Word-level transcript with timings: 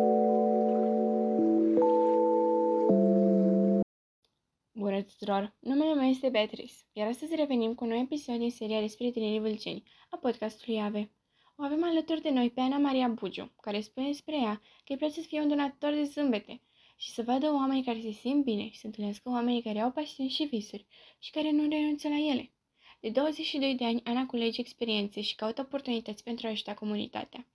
tuturor! 5.01 5.55
Numele 5.59 5.93
meu 5.93 6.09
este 6.09 6.29
Beatrice, 6.29 6.73
iar 6.93 7.07
astăzi 7.07 7.35
revenim 7.35 7.73
cu 7.73 7.83
un 7.83 7.89
nou 7.89 7.99
episod 7.99 8.37
din 8.37 8.51
seria 8.51 8.79
despre 8.79 9.09
tinerii 9.09 9.39
vâlceni, 9.39 9.83
a 10.09 10.17
podcastului 10.17 10.81
AVE. 10.81 11.11
O 11.55 11.63
avem 11.63 11.83
alături 11.83 12.21
de 12.21 12.29
noi 12.29 12.49
pe 12.49 12.61
Ana 12.61 12.77
Maria 12.77 13.07
Bugiu, 13.07 13.51
care 13.61 13.81
spune 13.81 14.07
despre 14.07 14.35
ea 14.35 14.55
că 14.55 14.91
îi 14.91 14.97
place 14.97 15.21
să 15.21 15.27
fie 15.27 15.41
un 15.41 15.47
donator 15.47 15.93
de 15.93 16.03
zâmbete 16.03 16.61
și 16.95 17.11
să 17.11 17.23
vadă 17.23 17.51
oameni 17.51 17.83
care 17.83 18.01
se 18.01 18.11
simt 18.11 18.43
bine 18.43 18.69
și 18.69 18.79
să 18.79 18.85
întâlnească 18.85 19.29
oamenii 19.29 19.61
care 19.61 19.79
au 19.79 19.91
pasiuni 19.91 20.29
și 20.29 20.43
visuri 20.43 20.85
și 21.19 21.31
care 21.31 21.51
nu 21.51 21.69
renunță 21.69 22.07
la 22.07 22.17
ele. 22.17 22.51
De 22.99 23.09
22 23.09 23.75
de 23.75 23.85
ani, 23.85 24.01
Ana 24.03 24.25
culege 24.25 24.61
experiențe 24.61 25.21
și 25.21 25.35
caută 25.35 25.61
oportunități 25.61 26.23
pentru 26.23 26.47
a 26.47 26.49
ajuta 26.49 26.73
comunitatea. 26.73 27.47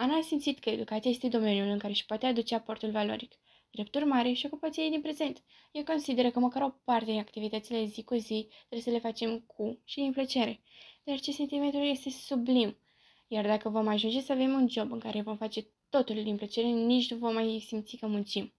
Ana 0.00 0.16
a 0.16 0.20
simțit 0.20 0.58
că 0.58 0.70
educația 0.70 1.10
este 1.10 1.28
domeniul 1.28 1.68
în 1.68 1.78
care 1.78 1.92
își 1.92 2.06
poate 2.06 2.26
aduce 2.26 2.54
aportul 2.54 2.90
valoric. 2.90 3.32
Drept 3.70 3.94
urmare, 3.94 4.32
și 4.32 4.46
ocupația 4.46 4.82
ei 4.82 4.90
din 4.90 5.00
prezent. 5.00 5.42
Eu 5.72 5.82
consideră 5.84 6.30
că 6.30 6.38
măcar 6.38 6.62
o 6.62 6.70
parte 6.84 7.04
din 7.04 7.18
activitățile 7.18 7.84
zi 7.84 8.02
cu 8.02 8.14
zi 8.14 8.48
trebuie 8.58 8.80
să 8.80 8.90
le 8.90 8.98
facem 8.98 9.38
cu 9.40 9.80
și 9.84 10.00
din 10.00 10.12
plăcere, 10.12 10.60
deoarece 11.04 11.32
sentimentul 11.32 11.80
este 11.80 12.10
sublim. 12.10 12.76
Iar 13.28 13.46
dacă 13.46 13.68
vom 13.68 13.86
ajunge 13.86 14.20
să 14.20 14.32
avem 14.32 14.52
un 14.52 14.68
job 14.68 14.92
în 14.92 14.98
care 14.98 15.22
vom 15.22 15.36
face 15.36 15.66
totul 15.88 16.22
din 16.22 16.36
plăcere, 16.36 16.66
nici 16.66 17.10
nu 17.10 17.16
vom 17.16 17.34
mai 17.34 17.64
simți 17.66 17.96
că 17.96 18.06
muncim. 18.06 18.54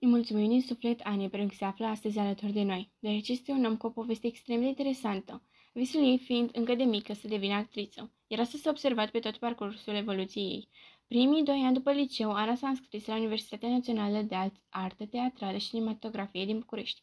Îi 0.00 0.08
mulțumim 0.08 0.48
din 0.48 0.62
suflet 0.62 1.00
Anei 1.00 1.28
pentru 1.28 1.48
că 1.48 1.54
se 1.54 1.64
află 1.64 1.86
astăzi 1.86 2.18
alături 2.18 2.52
de 2.52 2.62
noi, 2.62 2.92
deoarece 2.98 3.32
este 3.32 3.52
un 3.52 3.64
om 3.64 3.76
cu 3.76 3.86
o 3.86 3.90
poveste 3.90 4.26
extrem 4.26 4.60
de 4.60 4.66
interesantă, 4.66 5.42
visul 5.74 6.04
ei 6.04 6.18
fiind 6.18 6.50
încă 6.52 6.74
de 6.74 6.84
mică 6.84 7.12
să 7.12 7.28
devină 7.28 7.54
actriță, 7.54 8.12
iar 8.26 8.40
asta 8.40 8.58
s-a 8.58 8.70
observat 8.70 9.10
pe 9.10 9.18
tot 9.18 9.36
parcursul 9.36 9.94
evoluției 9.94 10.44
ei. 10.44 10.68
Primii 11.06 11.42
doi 11.42 11.60
ani 11.64 11.74
după 11.74 11.92
liceu, 11.92 12.32
Ana 12.32 12.54
s-a 12.54 12.68
înscris 12.68 13.06
la 13.06 13.16
Universitatea 13.16 13.68
Națională 13.68 14.22
de 14.22 14.52
Artă 14.68 15.06
Teatrală 15.06 15.58
și 15.58 15.68
Cinematografie 15.68 16.44
din 16.44 16.58
București. 16.58 17.02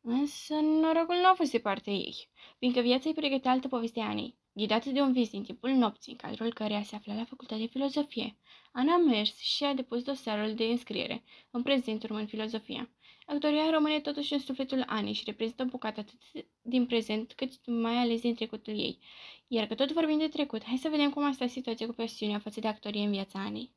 Însă 0.00 0.54
norocul 0.54 1.16
nu 1.16 1.26
a 1.26 1.34
fost 1.36 1.50
de 1.50 1.58
partea 1.58 1.92
ei, 1.92 2.28
fiindcă 2.58 2.80
viața 2.80 3.08
îi 3.08 3.14
pregătea 3.14 3.50
altă 3.50 3.68
poveste 3.68 4.00
a 4.00 4.08
Anei. 4.08 4.38
Ghidată 4.52 4.90
de 4.90 5.00
un 5.00 5.12
vis 5.12 5.30
din 5.30 5.42
timpul 5.42 5.70
nopții, 5.70 6.12
în 6.12 6.18
cadrul 6.18 6.52
căreia 6.52 6.82
se 6.82 6.96
afla 6.96 7.14
la 7.14 7.24
facultatea 7.24 7.64
de 7.64 7.70
filozofie, 7.70 8.38
Ana 8.72 8.94
a 8.94 8.96
mers 8.96 9.38
și 9.38 9.64
a 9.64 9.74
depus 9.74 10.02
dosarul 10.02 10.54
de 10.54 10.64
înscriere, 10.64 11.24
în 11.50 11.62
prezent 11.62 12.02
urmând 12.02 12.28
filozofia. 12.28 12.90
Actoria 13.28 13.70
rămâne 13.70 14.00
totuși 14.00 14.32
în 14.32 14.38
sufletul 14.38 14.84
Anei 14.86 15.12
și 15.12 15.22
reprezintă 15.26 15.62
o 15.62 15.66
bucată 15.66 16.00
atât 16.00 16.46
din 16.62 16.86
prezent 16.86 17.32
cât 17.32 17.50
mai 17.66 17.94
ales 17.94 18.20
din 18.20 18.34
trecutul 18.34 18.78
ei. 18.78 18.98
Iar 19.46 19.66
că 19.66 19.74
tot 19.74 19.92
vorbim 19.92 20.18
de 20.18 20.28
trecut, 20.28 20.64
hai 20.64 20.76
să 20.82 20.88
vedem 20.88 21.10
cum 21.10 21.24
a 21.24 21.32
stat 21.32 21.48
situația 21.48 21.86
cu 21.86 21.92
pasiunea 21.92 22.38
față 22.38 22.60
de 22.60 22.68
actorie 22.68 23.04
în 23.04 23.10
viața 23.10 23.38
Anei. 23.38 23.74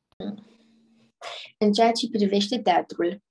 În 1.58 1.72
ceea 1.72 1.91
ce 1.91 2.09
privește 2.09 2.59
teatrul, 2.61 3.23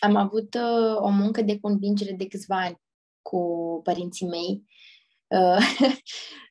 am 0.00 0.16
avut 0.16 0.54
uh, 0.54 0.96
o 0.96 1.08
muncă 1.08 1.42
de 1.42 1.60
convingere 1.60 2.12
de 2.12 2.26
câțiva 2.26 2.60
ani 2.60 2.80
cu 3.22 3.40
părinții 3.82 4.26
mei, 4.26 4.64
uh, 5.26 5.90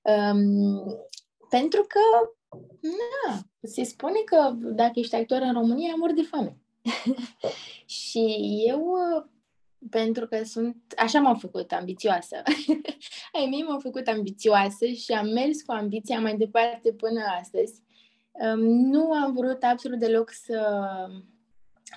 um, 0.13 0.83
pentru 1.49 1.85
că 1.87 1.99
na, 2.81 3.41
se 3.61 3.83
spune 3.83 4.19
că 4.25 4.51
dacă 4.55 4.91
ești 4.93 5.15
actor 5.15 5.41
în 5.41 5.53
România, 5.53 5.93
mor 5.95 6.13
de 6.13 6.21
foame. 6.21 6.57
și 8.01 8.25
eu, 8.67 8.95
pentru 9.89 10.27
că 10.27 10.43
sunt, 10.43 10.75
așa 10.97 11.19
m-am 11.19 11.37
făcut, 11.37 11.71
ambițioasă. 11.71 12.35
Ai 13.33 13.47
mei 13.49 13.63
m-au 13.67 13.79
făcut 13.79 14.07
ambițioasă 14.07 14.85
și 14.85 15.11
am 15.11 15.27
mers 15.27 15.61
cu 15.61 15.71
ambiția 15.71 16.19
mai 16.19 16.37
departe 16.37 16.91
până 16.91 17.21
astăzi. 17.39 17.81
Nu 18.65 19.11
am 19.11 19.33
vrut 19.33 19.63
absolut 19.63 19.99
deloc 19.99 20.31
să, 20.31 20.81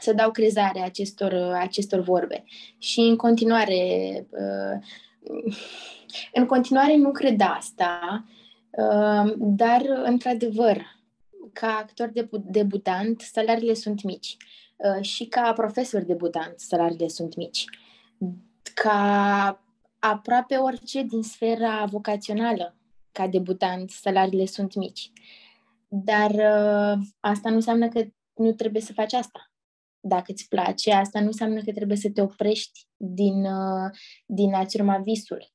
să 0.00 0.12
dau 0.12 0.30
crezare 0.30 0.80
acestor, 0.80 1.32
acestor 1.54 2.00
vorbe. 2.00 2.44
Și 2.78 3.00
în 3.00 3.16
continuare, 3.16 4.26
în 6.32 6.46
continuare 6.46 6.96
nu 6.96 7.10
cred 7.10 7.40
asta, 7.40 8.24
dar, 9.36 9.82
într-adevăr, 10.04 10.98
ca 11.52 11.76
actor 11.76 12.12
debutant, 12.44 13.20
salariile 13.20 13.74
sunt 13.74 14.02
mici. 14.02 14.36
Uh, 14.82 15.02
și 15.04 15.26
ca 15.26 15.52
profesor 15.52 16.02
debutant, 16.02 16.60
salariile 16.60 17.08
sunt 17.08 17.36
mici. 17.36 17.64
Ca 18.74 19.64
aproape 19.98 20.56
orice 20.56 21.02
din 21.02 21.22
sfera 21.22 21.84
vocațională, 21.84 22.76
ca 23.12 23.26
debutant, 23.26 23.90
salariile 23.90 24.46
sunt 24.46 24.74
mici. 24.74 25.12
Dar 25.88 26.30
uh, 26.30 27.02
asta 27.20 27.48
nu 27.48 27.54
înseamnă 27.54 27.88
că 27.88 28.04
nu 28.34 28.52
trebuie 28.52 28.82
să 28.82 28.92
faci 28.92 29.12
asta. 29.12 29.50
Dacă 30.00 30.32
îți 30.32 30.48
place, 30.48 30.92
asta 30.92 31.20
nu 31.20 31.26
înseamnă 31.26 31.62
că 31.62 31.72
trebuie 31.72 31.96
să 31.96 32.10
te 32.10 32.22
oprești 32.22 32.86
din, 32.96 33.44
uh, 33.44 33.90
din 34.26 34.54
a-ți 34.54 34.80
urma 34.80 34.98
visul. 34.98 35.52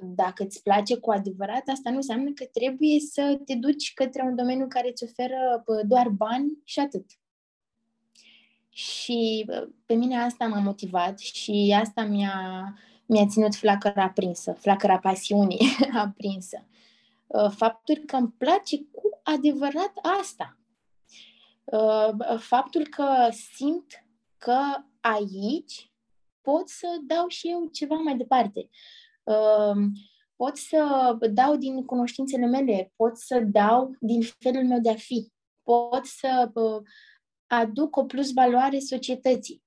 Dacă 0.00 0.42
îți 0.42 0.62
place 0.62 0.96
cu 0.96 1.10
adevărat, 1.10 1.62
asta 1.66 1.90
nu 1.90 1.96
înseamnă 1.96 2.30
că 2.34 2.44
trebuie 2.52 3.00
să 3.00 3.40
te 3.44 3.54
duci 3.54 3.92
către 3.94 4.22
un 4.22 4.34
domeniu 4.34 4.66
care 4.68 4.88
îți 4.88 5.04
oferă 5.04 5.64
doar 5.86 6.08
bani 6.08 6.58
și 6.64 6.78
atât. 6.78 7.04
Și 8.68 9.50
pe 9.86 9.94
mine 9.94 10.22
asta 10.22 10.46
m-a 10.46 10.58
motivat 10.58 11.18
și 11.18 11.76
asta 11.80 12.02
mi-a, 12.02 12.74
mi-a 13.06 13.26
ținut 13.26 13.54
flacăra 13.54 14.02
aprinsă, 14.02 14.52
flacăra 14.52 14.98
pasiunii 14.98 15.68
aprinsă. 16.04 16.66
Uh, 17.26 17.50
faptul 17.50 17.96
că 18.06 18.16
îmi 18.16 18.34
place 18.38 18.76
cu 18.76 19.20
adevărat 19.22 19.92
asta. 20.20 20.58
Uh, 21.64 22.38
faptul 22.38 22.86
că 22.86 23.28
simt 23.30 24.04
că 24.38 24.60
aici 25.00 25.92
pot 26.40 26.68
să 26.68 26.86
dau 27.06 27.28
și 27.28 27.48
eu 27.48 27.68
ceva 27.72 27.94
mai 27.94 28.16
departe. 28.16 28.68
Uh, 29.22 29.86
pot 30.36 30.56
să 30.56 31.16
dau 31.30 31.56
din 31.56 31.84
cunoștințele 31.84 32.46
mele, 32.46 32.92
pot 32.96 33.16
să 33.16 33.40
dau 33.40 33.96
din 34.00 34.20
felul 34.38 34.64
meu 34.64 34.80
de 34.80 34.90
a 34.90 34.94
fi, 34.94 35.32
pot 35.62 36.04
să 36.04 36.50
aduc 37.48 37.96
o 37.96 38.04
plus 38.04 38.32
valoare 38.32 38.78
societății. 38.78 39.62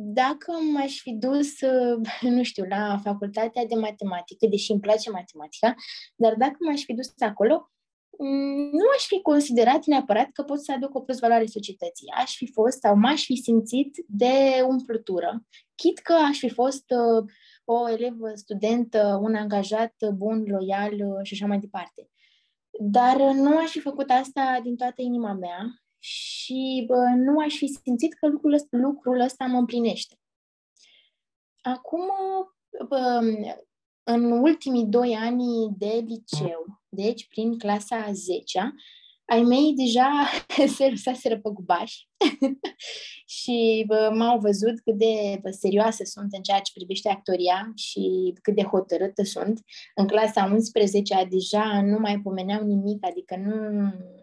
Dacă 0.00 0.52
m-aș 0.72 1.00
fi 1.00 1.12
dus, 1.12 1.60
nu 2.36 2.42
știu, 2.42 2.64
la 2.64 2.98
facultatea 3.02 3.64
de 3.64 3.74
matematică, 3.74 4.46
deși 4.46 4.70
îmi 4.70 4.80
place 4.80 5.10
matematica, 5.10 5.74
dar 6.16 6.34
dacă 6.34 6.56
m-aș 6.58 6.82
fi 6.82 6.94
dus 6.94 7.12
acolo, 7.18 7.70
mm, 8.18 8.70
nu 8.72 8.84
aș 8.96 9.06
fi 9.06 9.20
considerat 9.20 9.84
neapărat 9.84 10.28
că 10.32 10.42
pot 10.42 10.64
să 10.64 10.72
aduc 10.72 10.94
o 10.94 11.00
plus 11.00 11.18
valoare 11.18 11.46
societății. 11.46 12.10
Aș 12.10 12.36
fi 12.36 12.52
fost 12.52 12.80
sau 12.80 12.96
m-aș 12.96 13.24
fi 13.24 13.36
simțit 13.36 14.04
de 14.06 14.62
umplutură, 14.68 15.46
chit 15.74 15.98
că 15.98 16.12
aș 16.12 16.38
fi 16.38 16.48
fost 16.48 16.84
uh, 16.90 17.30
o 17.64 17.88
elevă, 17.88 18.30
studentă, 18.34 19.18
un 19.22 19.34
angajat 19.34 19.94
bun, 20.14 20.44
loial 20.46 20.92
uh, 20.92 21.20
și 21.22 21.34
așa 21.34 21.46
mai 21.46 21.58
departe. 21.58 22.10
Dar 22.80 23.16
nu 23.16 23.56
aș 23.56 23.70
fi 23.70 23.80
făcut 23.80 24.10
asta 24.10 24.60
din 24.62 24.76
toată 24.76 25.02
inima 25.02 25.32
mea 25.32 25.82
și 25.98 26.84
bă, 26.86 27.12
nu 27.16 27.38
aș 27.38 27.56
fi 27.56 27.66
simțit 27.66 28.14
că 28.14 28.26
lucrul 28.26 28.52
ăsta, 28.52 28.76
lucrul 28.76 29.20
ăsta 29.20 29.44
mă 29.44 29.58
împlinește. 29.58 30.20
Acum, 31.60 32.08
bă, 32.88 33.20
în 34.02 34.30
ultimii 34.30 34.86
doi 34.86 35.14
ani 35.14 35.44
de 35.78 36.04
liceu, 36.06 36.80
deci 36.88 37.28
prin 37.28 37.58
clasa 37.58 37.96
a 37.96 38.12
10 38.12 38.74
ai 39.30 39.42
mei 39.42 39.74
deja 39.76 40.10
se 40.76 40.88
lăsaseră 40.88 41.38
pe 41.38 41.50
gubași 41.52 42.08
și 43.38 43.84
bă, 43.86 44.10
m-au 44.14 44.38
văzut 44.38 44.80
cât 44.80 44.98
de 44.98 45.38
bă, 45.42 45.50
serioasă 45.50 46.04
sunt 46.04 46.32
în 46.32 46.42
ceea 46.42 46.60
ce 46.60 46.72
privește 46.74 47.08
actoria 47.08 47.72
și 47.74 48.34
cât 48.42 48.54
de 48.54 48.62
hotărâtă 48.62 49.22
sunt. 49.22 49.60
În 49.94 50.06
clasa 50.06 50.44
11 50.52 51.26
deja 51.30 51.82
nu 51.82 51.98
mai 51.98 52.20
pomeneau 52.20 52.64
nimic, 52.64 53.06
adică 53.06 53.36
nu, 53.36 53.54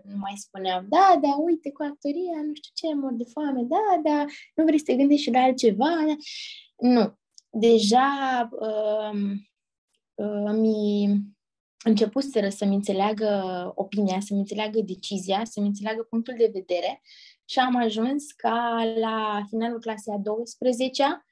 nu 0.04 0.16
mai 0.18 0.34
spuneau, 0.36 0.82
da, 0.90 1.20
da, 1.22 1.36
uite 1.46 1.72
cu 1.72 1.84
actoria, 1.84 2.42
nu 2.46 2.54
știu 2.54 2.72
ce, 2.74 2.96
mor 2.96 3.14
de 3.14 3.26
foame, 3.34 3.64
da, 3.64 4.02
da, 4.04 4.26
nu 4.56 4.64
vrei 4.64 4.78
să 4.78 4.86
te 4.86 4.96
gândești 4.96 5.24
și 5.24 5.32
la 5.32 5.40
altceva? 5.40 5.90
Nu. 6.78 7.18
Deja 7.50 8.50
uh, 8.52 9.20
uh, 10.14 10.52
mi 10.54 11.08
începuseră 11.86 12.50
să-mi 12.50 12.76
înțeleagă 12.76 13.72
opinia, 13.76 14.20
să-mi 14.20 14.40
înțeleagă 14.40 14.80
decizia, 14.82 15.42
să-mi 15.44 15.68
înțeleagă 15.68 16.02
punctul 16.10 16.34
de 16.38 16.50
vedere 16.54 17.02
și 17.46 17.60
am 17.60 17.76
ajuns 17.76 18.32
ca 18.32 18.84
la 19.00 19.44
finalul 19.50 19.80
clasei 19.80 20.14
a 20.14 20.22
12-a 20.22 21.26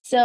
să 0.00 0.24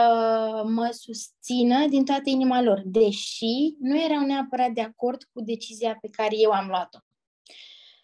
mă 0.65 0.89
susțină 0.91 1.87
din 1.87 2.05
toată 2.05 2.29
inima 2.29 2.61
lor, 2.61 2.81
deși 2.85 3.75
nu 3.79 4.01
erau 4.01 4.25
neapărat 4.25 4.71
de 4.71 4.81
acord 4.81 5.23
cu 5.23 5.41
decizia 5.41 5.97
pe 6.01 6.07
care 6.11 6.35
eu 6.37 6.51
am 6.51 6.67
luat-o. 6.67 6.97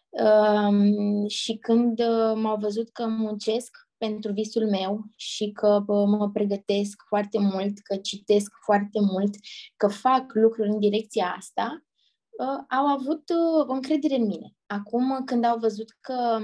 Um, 0.10 1.28
și 1.28 1.58
când 1.58 2.00
uh, 2.00 2.34
m-au 2.36 2.58
văzut 2.58 2.90
că 2.90 3.08
muncesc 3.08 3.83
pentru 4.06 4.32
visul 4.32 4.70
meu 4.70 5.04
și 5.16 5.52
că 5.52 5.84
mă 5.88 6.30
pregătesc 6.34 7.02
foarte 7.08 7.40
mult, 7.40 7.80
că 7.80 7.96
citesc 7.98 8.52
foarte 8.66 9.00
mult, 9.02 9.36
că 9.76 9.88
fac 9.88 10.34
lucruri 10.34 10.70
în 10.70 10.80
direcția 10.80 11.36
asta, 11.38 11.84
uh, 12.40 12.78
au 12.78 12.86
avut 12.86 13.30
uh, 13.30 13.66
încredere 13.68 14.16
în 14.16 14.26
mine. 14.26 14.56
Acum, 14.66 15.24
când 15.26 15.44
au 15.44 15.58
văzut 15.58 15.90
că, 16.00 16.40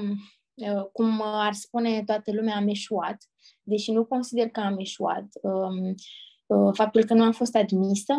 uh, 0.54 0.86
cum 0.92 1.22
ar 1.24 1.54
spune 1.54 2.04
toată 2.04 2.32
lumea, 2.32 2.56
am 2.56 2.68
eșuat, 2.68 3.18
deși 3.64 3.92
nu 3.92 4.06
consider 4.06 4.50
că 4.50 4.60
am 4.60 4.80
eșuat, 4.80 5.28
um, 5.42 5.96
uh, 6.46 6.74
faptul 6.74 7.04
că 7.04 7.14
nu 7.14 7.24
am 7.24 7.32
fost 7.32 7.56
admisă, 7.56 8.14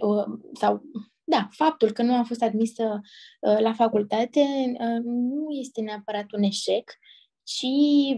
uh, 0.00 0.24
sau 0.60 0.82
da, 1.24 1.48
faptul 1.50 1.92
că 1.92 2.02
nu 2.02 2.14
am 2.14 2.24
fost 2.24 2.42
admisă 2.42 3.00
uh, 3.40 3.58
la 3.60 3.72
facultate 3.72 4.40
uh, 4.80 5.02
nu 5.04 5.46
este 5.50 5.80
neapărat 5.80 6.32
un 6.32 6.42
eșec, 6.42 6.90
ci 7.44 7.66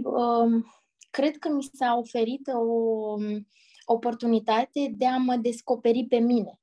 uh, 0.02 0.64
cred 1.10 1.36
că 1.36 1.48
mi 1.48 1.62
s-a 1.72 1.96
oferit 1.96 2.48
o 2.52 2.60
um, 2.60 3.46
oportunitate 3.84 4.94
de 4.96 5.06
a 5.06 5.16
mă 5.16 5.36
descoperi 5.36 6.06
pe 6.08 6.16
mine. 6.16 6.60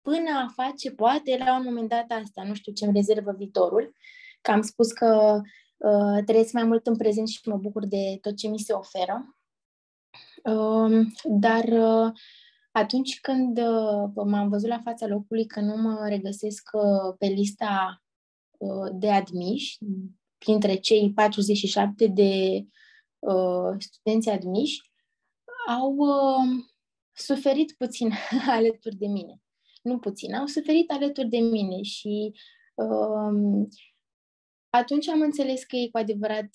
Până 0.00 0.30
a 0.44 0.52
face, 0.54 0.90
poate, 0.90 1.36
la 1.44 1.56
un 1.56 1.64
moment 1.64 1.88
dat 1.88 2.10
asta, 2.22 2.42
nu 2.42 2.54
știu 2.54 2.72
ce 2.72 2.84
îmi 2.84 2.94
rezervă 2.94 3.32
viitorul, 3.32 3.94
că 4.40 4.50
am 4.50 4.62
spus 4.62 4.92
că 4.92 5.40
uh, 5.76 6.24
trăiesc 6.24 6.52
mai 6.52 6.64
mult 6.64 6.86
în 6.86 6.96
prezent 6.96 7.28
și 7.28 7.40
mă 7.44 7.56
bucur 7.56 7.86
de 7.86 8.18
tot 8.20 8.36
ce 8.36 8.48
mi 8.48 8.58
se 8.58 8.72
oferă. 8.72 9.36
Uh, 10.44 11.06
dar 11.24 11.64
uh, 11.64 12.12
atunci 12.70 13.20
când 13.20 13.58
uh, 13.58 14.24
m-am 14.24 14.48
văzut 14.48 14.68
la 14.68 14.78
fața 14.78 15.06
locului 15.06 15.46
că 15.46 15.60
nu 15.60 15.76
mă 15.76 16.06
regăsesc 16.08 16.70
uh, 16.72 17.14
pe 17.18 17.26
lista 17.26 18.02
uh, 18.58 18.90
de 18.92 19.10
admiși, 19.10 19.78
printre 20.44 20.74
cei 20.74 21.12
47 21.12 22.06
de 22.06 22.64
studenți 23.78 24.28
admiși, 24.28 24.80
au 25.68 25.96
suferit 27.12 27.74
puțin 27.78 28.12
alături 28.56 28.96
de 28.96 29.06
mine. 29.06 29.42
Nu 29.82 29.98
puțin, 29.98 30.34
au 30.34 30.46
suferit 30.46 30.90
alături 30.90 31.28
de 31.28 31.38
mine 31.38 31.82
și 31.82 32.32
um, 32.74 33.68
atunci 34.70 35.08
am 35.08 35.20
înțeles 35.20 35.64
că 35.64 35.76
ei 35.76 35.90
cu 35.90 35.98
adevărat 35.98 36.48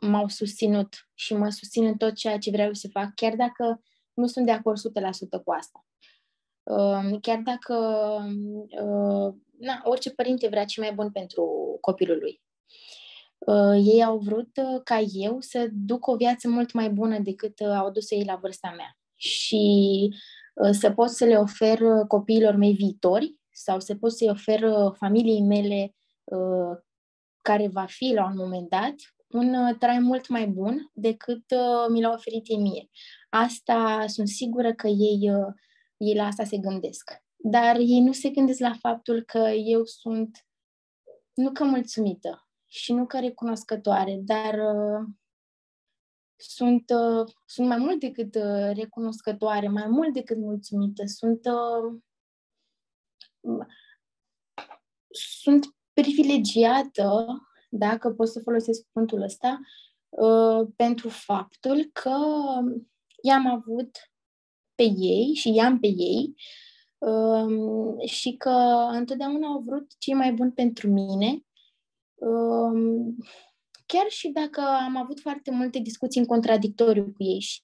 m-au 0.00 0.28
susținut 0.28 1.08
și 1.14 1.34
mă 1.34 1.48
susțin 1.48 1.84
în 1.84 1.96
tot 1.96 2.14
ceea 2.14 2.38
ce 2.38 2.50
vreau 2.50 2.72
să 2.72 2.88
fac, 2.88 3.14
chiar 3.14 3.36
dacă 3.36 3.82
nu 4.12 4.26
sunt 4.26 4.46
de 4.46 4.52
acord 4.52 4.78
100% 4.78 4.82
cu 5.44 5.52
asta. 5.52 5.84
Um, 6.62 7.20
chiar 7.20 7.38
dacă 7.38 7.74
uh, 8.82 9.34
na, 9.58 9.80
orice 9.84 10.10
părinte 10.10 10.48
vrea 10.48 10.64
ce 10.64 10.80
mai 10.80 10.92
bun 10.92 11.10
pentru 11.10 11.76
copilul 11.80 12.18
lui. 12.18 12.42
Uh, 13.46 13.80
ei 13.84 14.04
au 14.04 14.18
vrut 14.18 14.56
uh, 14.56 14.80
ca 14.84 14.98
eu 15.12 15.40
să 15.40 15.68
duc 15.72 16.06
o 16.06 16.16
viață 16.16 16.48
mult 16.48 16.72
mai 16.72 16.90
bună 16.90 17.18
decât 17.18 17.60
au 17.60 17.90
dus 17.90 18.10
ei 18.10 18.24
la 18.24 18.36
vârsta 18.36 18.72
mea 18.76 18.98
și 19.16 20.14
să 20.70 20.90
pot 20.90 21.08
să 21.08 21.24
le 21.24 21.36
ofer 21.36 21.78
copiilor 22.08 22.54
mei 22.54 22.72
viitori 22.72 23.36
sau 23.52 23.80
să 23.80 23.94
pot 23.94 24.12
să-i 24.12 24.28
ofer 24.28 24.64
familiei 24.92 25.42
mele 25.42 25.94
care 27.42 27.68
va 27.68 27.84
fi 27.88 28.12
la 28.14 28.24
un 28.24 28.36
moment 28.36 28.68
dat 28.68 28.94
un 29.30 29.54
uh, 29.54 29.76
trai 29.78 29.98
mult 29.98 30.28
mai 30.28 30.46
bun 30.46 30.90
decât 30.92 31.50
uh, 31.50 31.86
mi 31.88 32.00
l-a 32.00 32.12
oferit 32.12 32.48
ei 32.48 32.58
mie. 32.58 32.88
Asta 33.28 34.04
sunt 34.06 34.28
sigură 34.28 34.74
că 34.74 34.86
ei, 34.86 35.30
uh, 35.30 35.54
ei 35.96 36.14
la 36.14 36.26
asta 36.26 36.44
se 36.44 36.58
gândesc. 36.58 37.10
Dar 37.36 37.76
ei 37.76 38.00
nu 38.00 38.12
se 38.12 38.28
gândesc 38.28 38.58
la 38.58 38.72
faptul 38.72 39.22
că 39.22 39.38
eu 39.48 39.84
sunt 39.84 40.46
nu 41.34 41.52
că 41.52 41.64
mulțumită 41.64 42.49
și 42.70 42.92
nu 42.92 43.06
că 43.06 43.18
recunoscătoare, 43.18 44.20
dar 44.22 44.54
uh, 44.54 45.06
sunt, 46.36 46.90
uh, 46.90 47.32
sunt 47.46 47.66
mai 47.68 47.78
mult 47.78 48.00
decât 48.00 48.34
uh, 48.34 48.70
recunoscătoare, 48.74 49.68
mai 49.68 49.86
mult 49.86 50.12
decât 50.12 50.36
mulțumită. 50.36 51.02
Sunt, 51.06 51.46
uh, 51.46 52.00
sunt 55.40 55.66
privilegiată 55.92 57.40
dacă 57.70 58.10
pot 58.10 58.28
să 58.28 58.40
folosesc 58.40 58.82
cuvântul 58.92 59.22
ăsta, 59.22 59.60
uh, 60.08 60.68
pentru 60.76 61.08
faptul 61.08 61.90
că 61.92 62.16
i-am 63.22 63.46
avut 63.46 63.98
pe 64.74 64.82
ei 64.96 65.34
și 65.34 65.54
i-am 65.54 65.78
pe 65.78 65.86
ei 65.86 66.34
um, 66.98 68.06
și 68.06 68.36
că 68.36 68.50
întotdeauna 68.90 69.46
au 69.46 69.58
vrut 69.58 69.92
cei 69.98 70.14
mai 70.14 70.32
buni 70.32 70.52
pentru 70.52 70.88
mine. 70.88 71.44
Um, 72.20 73.16
chiar 73.86 74.06
și 74.08 74.28
dacă 74.28 74.60
am 74.60 74.96
avut 74.96 75.20
foarte 75.20 75.50
multe 75.50 75.78
discuții 75.78 76.20
în 76.20 76.26
contradictoriu 76.26 77.04
cu 77.04 77.22
ei 77.22 77.40
și 77.40 77.62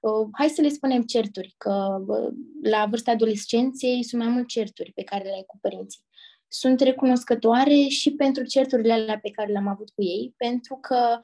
uh, 0.00 0.28
hai 0.32 0.48
să 0.48 0.60
le 0.60 0.68
spunem 0.68 1.02
certuri, 1.02 1.54
că 1.58 2.04
uh, 2.06 2.34
la 2.62 2.86
vârsta 2.86 3.10
adolescenței 3.10 4.04
sunt 4.04 4.22
mai 4.22 4.30
mult 4.30 4.48
certuri 4.48 4.92
pe 4.92 5.02
care 5.02 5.24
le 5.24 5.32
ai 5.32 5.44
cu 5.46 5.58
părinții. 5.60 6.04
Sunt 6.48 6.80
recunoscătoare 6.80 7.74
și 7.74 8.14
pentru 8.14 8.44
certurile 8.44 8.92
alea 8.92 9.18
pe 9.18 9.30
care 9.30 9.52
le-am 9.52 9.66
avut 9.68 9.90
cu 9.90 10.02
ei, 10.02 10.34
pentru 10.36 10.78
că 10.80 11.20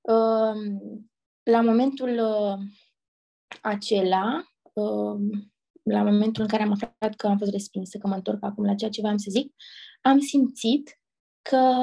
um, 0.00 1.10
la 1.42 1.60
momentul 1.60 2.08
uh, 2.08 2.58
acela, 3.60 4.42
um, 4.72 5.52
la 5.82 6.02
momentul 6.02 6.42
în 6.42 6.48
care 6.48 6.62
am 6.62 6.72
aflat 6.72 7.14
că 7.16 7.26
am 7.26 7.38
fost 7.38 7.50
respinsă, 7.50 7.98
că 7.98 8.06
mă 8.06 8.14
întorc 8.14 8.44
acum 8.44 8.64
la 8.64 8.74
ceea 8.74 8.90
ce 8.90 9.00
vreau 9.00 9.16
să 9.16 9.30
zic, 9.30 9.54
am 10.00 10.18
simțit 10.18 11.01
că 11.42 11.74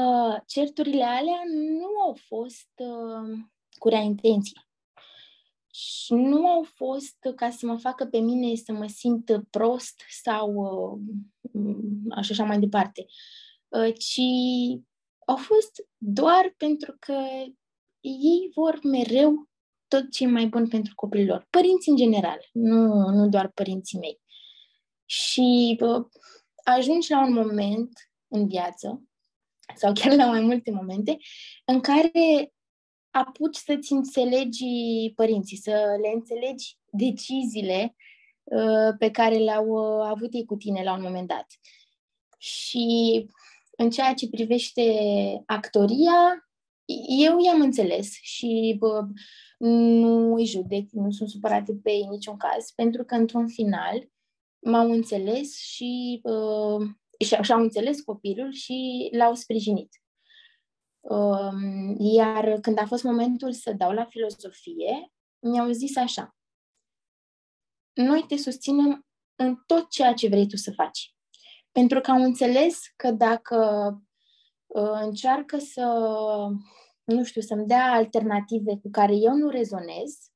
certurile 0.46 1.04
alea 1.04 1.42
nu 1.80 2.00
au 2.06 2.18
fost 2.28 2.70
uh, 2.76 3.40
cu 3.78 3.90
rea 3.90 4.00
intenție 4.00 4.70
și 5.72 6.14
nu 6.14 6.48
au 6.48 6.64
fost 6.64 7.18
ca 7.36 7.50
să 7.50 7.66
mă 7.66 7.78
facă 7.78 8.06
pe 8.06 8.18
mine 8.18 8.56
să 8.56 8.72
mă 8.72 8.88
simt 8.88 9.32
prost 9.50 10.02
sau 10.24 10.54
uh, 11.52 11.78
așa, 12.10 12.34
așa 12.34 12.44
mai 12.44 12.60
departe, 12.60 13.06
uh, 13.68 13.94
ci 13.98 14.22
au 15.26 15.36
fost 15.36 15.88
doar 15.98 16.54
pentru 16.58 16.96
că 17.00 17.14
ei 18.00 18.52
vor 18.56 18.80
mereu 18.84 19.50
tot 19.88 20.12
ce 20.12 20.24
e 20.24 20.28
mai 20.28 20.48
bun 20.48 20.68
pentru 20.68 20.96
copiilor. 20.96 21.48
Părinții 21.50 21.92
în 21.92 21.98
general, 21.98 22.40
nu, 22.52 23.10
nu 23.10 23.30
doar 23.30 23.48
părinții 23.48 24.00
mei. 24.00 24.22
Și 25.06 25.80
uh, 25.82 26.06
ajungi 26.64 27.12
la 27.12 27.26
un 27.26 27.34
moment 27.34 27.90
în 28.28 28.48
viață, 28.48 29.04
sau 29.76 29.94
chiar 29.94 30.16
la 30.16 30.26
mai 30.26 30.42
multe 30.42 30.72
momente, 30.72 31.18
în 31.66 31.80
care 31.80 32.52
apuci 33.10 33.56
să-ți 33.56 33.92
înțelegi 33.92 34.66
părinții, 35.16 35.58
să 35.58 35.98
le 36.02 36.12
înțelegi 36.14 36.78
deciziile 36.92 37.96
uh, 38.44 38.96
pe 38.98 39.12
care 39.12 39.36
le-au 39.36 39.68
uh, 39.68 40.08
avut 40.10 40.34
ei 40.34 40.46
cu 40.46 40.56
tine 40.56 40.84
la 40.84 40.94
un 40.94 41.02
moment 41.02 41.28
dat. 41.28 41.46
Și 42.38 43.26
în 43.78 43.90
ceea 43.90 44.14
ce 44.14 44.30
privește 44.30 44.84
actoria, 45.46 46.50
eu 47.20 47.40
i-am 47.40 47.62
înțeles 47.62 48.12
și 48.22 48.76
bă, 48.80 49.08
nu 49.58 50.34
îi 50.34 50.46
judec, 50.46 50.90
nu 50.92 51.12
sunt 51.12 51.30
supărate 51.30 51.80
pe 51.84 51.92
ei 51.92 52.02
în 52.04 52.10
niciun 52.10 52.38
caz, 52.38 52.72
pentru 52.76 53.04
că 53.04 53.16
într-un 53.16 53.48
final 53.48 54.10
m-au 54.60 54.92
înțeles 54.92 55.58
și, 55.58 56.22
uh, 56.24 56.82
și 56.82 56.99
și-au 57.42 57.60
înțeles 57.60 58.02
copilul 58.02 58.52
și 58.52 59.10
l-au 59.12 59.34
sprijinit. 59.34 59.90
Um, 61.00 61.96
iar 62.00 62.60
când 62.60 62.80
a 62.80 62.86
fost 62.86 63.04
momentul 63.04 63.52
să 63.52 63.74
dau 63.74 63.92
la 63.92 64.06
filozofie, 64.06 65.12
mi-au 65.40 65.72
zis 65.72 65.96
așa, 65.96 66.36
noi 67.94 68.26
te 68.28 68.38
susținem 68.38 69.06
în 69.36 69.56
tot 69.66 69.90
ceea 69.90 70.14
ce 70.14 70.28
vrei 70.28 70.48
tu 70.48 70.56
să 70.56 70.72
faci. 70.72 71.16
Pentru 71.72 72.02
că 72.02 72.12
am 72.12 72.22
înțeles 72.22 72.80
că 72.96 73.12
dacă 73.12 73.58
uh, 74.68 75.00
încearcă 75.02 75.58
să, 75.58 75.86
nu 77.04 77.24
știu, 77.24 77.42
să-mi 77.42 77.68
dea 77.68 77.92
alternative 77.92 78.78
cu 78.78 78.90
care 78.92 79.16
eu 79.16 79.34
nu 79.34 79.50
rezonez, 79.50 80.32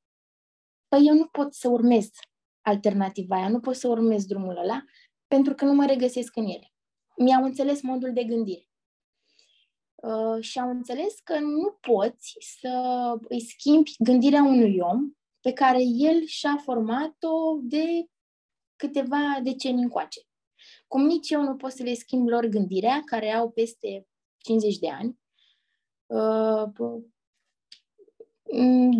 păi 0.88 1.06
eu 1.06 1.14
nu 1.14 1.26
pot 1.26 1.54
să 1.54 1.68
urmez 1.68 2.10
alternativa 2.60 3.36
aia, 3.36 3.48
nu 3.48 3.60
pot 3.60 3.76
să 3.76 3.88
urmez 3.88 4.24
drumul 4.24 4.56
ăla, 4.56 4.84
pentru 5.26 5.54
că 5.54 5.64
nu 5.64 5.74
mă 5.74 5.86
regăsesc 5.86 6.36
în 6.36 6.44
ele. 6.44 6.73
Mi-au 7.16 7.44
înțeles 7.44 7.82
modul 7.82 8.12
de 8.12 8.24
gândire. 8.24 8.68
Uh, 9.94 10.40
și 10.40 10.58
am 10.58 10.68
înțeles 10.68 11.20
că 11.24 11.38
nu 11.38 11.78
poți 11.80 12.36
să 12.40 12.68
îi 13.28 13.40
schimbi 13.40 13.94
gândirea 13.98 14.42
unui 14.42 14.78
om 14.78 15.12
pe 15.40 15.52
care 15.52 15.82
el 15.82 16.24
și-a 16.26 16.56
format-o 16.56 17.58
de 17.60 18.06
câteva 18.76 19.40
decenii 19.42 19.82
încoace. 19.82 20.20
Cum 20.86 21.02
nici 21.04 21.30
eu 21.30 21.42
nu 21.42 21.56
pot 21.56 21.72
să 21.72 21.82
le 21.82 21.94
schimb 21.94 22.28
lor 22.28 22.46
gândirea, 22.46 23.02
care 23.04 23.32
au 23.32 23.50
peste 23.50 24.06
50 24.36 24.78
de 24.78 24.90
ani, 24.90 25.18
uh, 26.06 26.64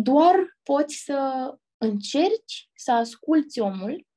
doar 0.01 0.57
poți 0.63 0.95
să 0.95 1.49
încerci 1.77 2.69
să 2.75 2.91
asculți 2.91 3.59
omul 3.59 4.07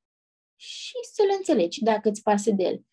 și 0.56 0.94
să-l 1.12 1.34
înțelegi 1.36 1.82
dacă 1.82 2.08
îți 2.08 2.22
pasă 2.22 2.50
de 2.50 2.62
el 2.62 2.86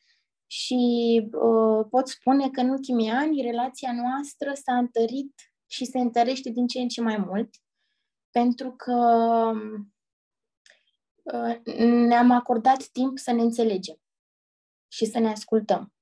și 0.57 1.21
uh, 1.31 1.85
pot 1.89 2.07
spune 2.07 2.49
că 2.49 2.61
în 2.61 2.69
ultimii 2.69 3.09
ani 3.09 3.41
relația 3.41 3.93
noastră 3.93 4.53
s-a 4.53 4.77
întărit 4.77 5.33
și 5.67 5.85
se 5.85 5.99
întărește 5.99 6.49
din 6.49 6.67
ce 6.67 6.79
în 6.79 6.87
ce 6.87 7.01
mai 7.01 7.17
mult, 7.17 7.49
pentru 8.31 8.71
că 8.71 8.93
uh, 11.23 11.75
ne-am 12.07 12.31
acordat 12.31 12.83
timp 12.83 13.17
să 13.17 13.31
ne 13.31 13.41
înțelegem. 13.41 13.99
și 14.87 15.05
să 15.05 15.19
ne 15.19 15.27
ascultăm. 15.27 15.93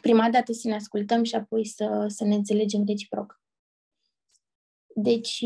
Prima 0.00 0.30
dată 0.30 0.52
să 0.52 0.68
ne 0.68 0.74
ascultăm 0.74 1.22
și 1.22 1.34
apoi 1.34 1.66
să, 1.66 2.04
să 2.08 2.24
ne 2.24 2.34
înțelegem 2.34 2.84
reciproc. 2.86 3.42
Deci, 4.94 5.38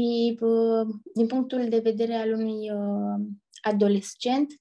din 1.15 1.27
punctul 1.27 1.69
de 1.69 1.79
vedere 1.79 2.15
al 2.15 2.33
unui 2.33 2.71
adolescent, 3.63 4.53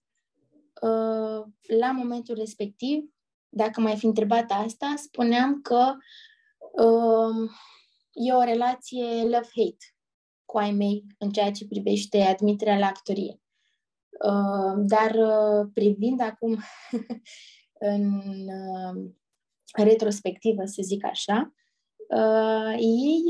la 1.62 1.92
momentul 1.92 2.36
respectiv, 2.36 3.17
dacă 3.58 3.82
mai 3.82 3.98
fi 3.98 4.06
întrebat 4.06 4.52
asta, 4.52 4.94
spuneam 4.98 5.62
că 5.62 5.94
e 8.12 8.34
o 8.34 8.44
relație 8.44 9.24
love-hate 9.24 9.96
cu 10.46 10.58
ai 10.58 10.72
mei 10.72 11.06
în 11.18 11.30
ceea 11.30 11.52
ce 11.52 11.68
privește 11.68 12.22
admiterea 12.22 12.78
la 12.78 12.86
actorie. 12.86 13.42
Dar 14.76 15.16
privind 15.74 16.22
acum 16.22 16.58
în 17.92 18.22
retrospectivă, 19.74 20.66
să 20.66 20.82
zic 20.82 21.06
așa, 21.06 21.54
ei 22.78 23.24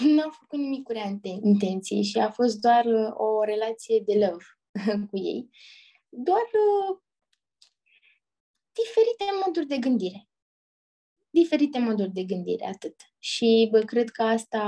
nu 0.00 0.22
au 0.22 0.30
făcut 0.30 0.58
nimic 0.58 0.82
cu 0.82 0.92
rea 0.92 1.20
intenție 1.42 2.02
și 2.02 2.18
a 2.18 2.30
fost 2.30 2.60
doar 2.60 2.84
uh, 2.84 3.10
o 3.12 3.44
relație 3.44 4.02
de 4.06 4.12
love 4.12 4.44
cu 5.10 5.16
ei. 5.16 5.50
Doar 6.08 6.46
uh, 6.52 6.98
diferite 8.74 9.24
moduri 9.44 9.66
de 9.66 9.78
gândire. 9.78 10.28
Diferite 11.30 11.78
moduri 11.78 12.10
de 12.10 12.22
gândire, 12.24 12.66
atât. 12.66 12.94
Și 13.18 13.68
bă, 13.70 13.80
cred 13.80 14.10
că 14.10 14.22
asta, 14.22 14.62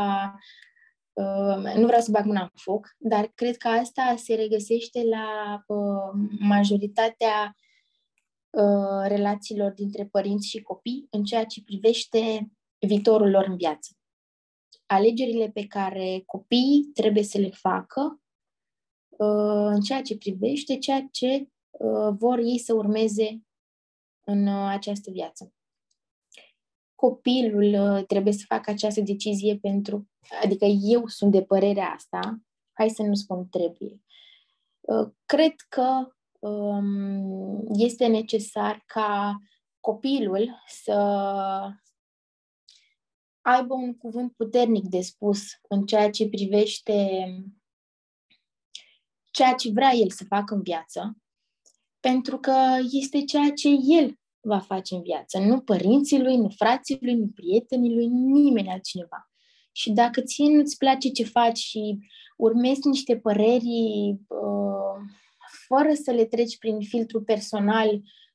uh, 1.13 1.75
nu 1.75 1.87
vreau 1.87 2.01
să 2.01 2.11
bag 2.11 2.25
mâna 2.25 2.43
în 2.43 2.51
foc, 2.55 2.95
dar 2.99 3.27
cred 3.35 3.57
că 3.57 3.69
asta 3.69 4.15
se 4.17 4.35
regăsește 4.35 5.05
la 5.05 5.59
uh, 5.67 6.29
majoritatea 6.39 7.57
uh, 8.51 9.07
relațiilor 9.07 9.73
dintre 9.73 10.05
părinți 10.05 10.49
și 10.49 10.63
copii 10.63 11.07
în 11.11 11.25
ceea 11.25 11.45
ce 11.45 11.63
privește 11.63 12.51
viitorul 12.79 13.31
lor 13.31 13.45
în 13.49 13.57
viață 13.57 13.97
alegerile 14.87 15.51
pe 15.51 15.67
care 15.67 16.23
copiii 16.27 16.91
trebuie 16.95 17.23
să 17.23 17.39
le 17.39 17.51
facă 17.51 18.21
uh, 19.09 19.69
în 19.75 19.81
ceea 19.81 20.03
ce 20.03 20.17
privește 20.17 20.79
ceea 20.79 21.09
ce 21.11 21.49
uh, 21.71 22.15
vor 22.19 22.39
ei 22.39 22.59
să 22.59 22.75
urmeze 22.75 23.46
în 24.27 24.47
uh, 24.47 24.69
această 24.69 25.11
viață. 25.11 25.53
Copilul 26.95 28.03
trebuie 28.03 28.33
să 28.33 28.45
facă 28.47 28.71
această 28.71 29.01
decizie 29.01 29.59
pentru, 29.59 30.09
adică 30.43 30.65
eu 30.65 31.07
sunt 31.07 31.33
de 31.33 31.43
părerea 31.43 31.89
asta, 31.89 32.41
hai 32.73 32.89
să 32.89 33.03
nu 33.03 33.15
spun 33.15 33.49
trebuie. 33.49 34.01
Cred 35.27 35.55
că 35.69 36.09
um, 36.39 37.67
este 37.73 38.07
necesar 38.07 38.83
ca 38.87 39.41
copilul 39.81 40.63
să 40.67 40.93
aibă 43.41 43.75
un 43.75 43.97
cuvânt 43.97 44.33
puternic 44.33 44.85
de 44.85 45.01
spus 45.01 45.43
în 45.69 45.87
ceea 45.87 46.11
ce 46.11 46.29
privește 46.29 47.29
ceea 49.31 49.55
ce 49.55 49.71
vrea 49.71 49.93
el 49.93 50.11
să 50.11 50.25
facă 50.25 50.55
în 50.55 50.63
viață, 50.63 51.17
pentru 52.01 52.39
că 52.39 52.57
este 52.91 53.25
ceea 53.25 53.51
ce 53.55 53.69
el 53.69 54.15
va 54.41 54.59
face 54.59 54.95
în 54.95 55.03
viață, 55.03 55.39
nu 55.39 55.61
părinții 55.61 56.23
lui, 56.23 56.37
nu 56.37 56.49
frații 56.49 56.99
lui, 57.01 57.15
nu 57.15 57.27
prietenii 57.35 57.95
lui, 57.95 58.07
nimeni 58.07 58.69
altcineva. 58.69 59.31
Și 59.73 59.91
dacă 59.91 60.21
ție 60.21 60.57
nu-ți 60.57 60.77
place 60.77 61.09
ce 61.09 61.25
faci 61.25 61.59
și 61.59 61.99
urmezi 62.37 62.87
niște 62.87 63.17
păreri 63.17 64.17
uh, 64.29 64.97
fără 65.67 65.95
să 65.95 66.11
le 66.11 66.25
treci 66.25 66.59
prin 66.59 66.81
filtru 66.81 67.23
personal, 67.23 67.89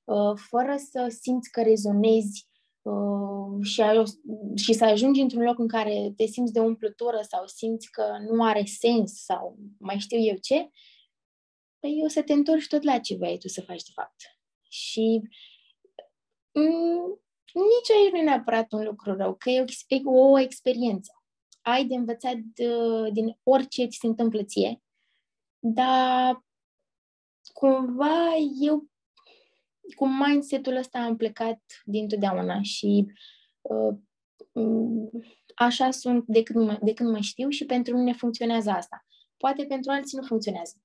uh, 0.04 0.34
fără 0.36 0.76
să 0.92 1.16
simți 1.22 1.52
că 1.52 1.62
rezonezi 1.62 2.50
Uh, 2.82 3.66
și, 3.66 3.82
ai 3.82 3.98
o, 3.98 4.04
și 4.56 4.74
să 4.74 4.86
ajungi 4.86 5.22
într-un 5.22 5.44
loc 5.44 5.60
în 5.60 5.68
care 5.68 6.14
te 6.16 6.26
simți 6.26 6.54
de 6.54 6.60
umplutură 6.60 7.20
sau 7.30 7.44
simți 7.46 7.92
că 7.92 8.04
nu 8.32 8.44
are 8.44 8.64
sens 8.66 9.24
sau 9.24 9.58
mai 9.80 10.00
știu 10.00 10.20
eu 10.20 10.36
ce, 10.42 10.70
păi 11.82 12.02
o 12.04 12.08
să 12.08 12.22
te 12.24 12.34
întorci 12.34 12.68
tot 12.68 12.84
la 12.84 13.00
ce 13.00 13.16
vrei 13.16 13.38
tu 13.38 13.48
să 13.48 13.62
faci 13.62 13.84
de 13.84 13.92
fapt. 13.94 14.16
Și 14.70 15.22
mm, 16.52 17.22
nici 17.54 17.92
aici 17.96 18.12
nu 18.12 18.18
e 18.18 18.22
neapărat 18.22 18.72
un 18.72 18.84
lucru 18.84 19.16
rău, 19.16 19.36
că 19.36 19.50
e 19.50 19.66
o, 20.04 20.12
o 20.12 20.40
experiență. 20.40 21.12
Ai 21.62 21.86
de 21.86 21.96
învățat 21.96 22.36
uh, 22.36 23.12
din 23.14 23.38
orice 23.44 23.86
ți 23.86 23.98
se 23.98 24.08
întâmplă 24.08 24.44
ție, 24.44 24.82
dar 25.60 26.46
cumva 27.54 28.36
eu 28.62 28.90
cu 29.96 30.08
mindset-ul 30.08 30.76
ăsta 30.76 31.00
am 31.00 31.16
plecat 31.18 31.62
dintotdeauna 31.86 32.62
și 32.62 33.06
uh, 33.62 33.98
așa 35.56 35.92
sunt 35.92 36.24
de 36.28 36.44
când, 36.44 36.66
mă, 36.66 36.80
de 36.82 36.94
când 36.94 37.10
mă 37.10 37.20
știu 37.20 37.50
și 37.50 37.66
pentru 37.66 37.98
mine 37.98 38.14
funcționează 38.14 38.70
asta. 38.70 39.06
Poate 39.38 39.66
pentru 39.66 39.92
alții 39.92 40.18
nu 40.18 40.26
funcționează. 40.26 40.76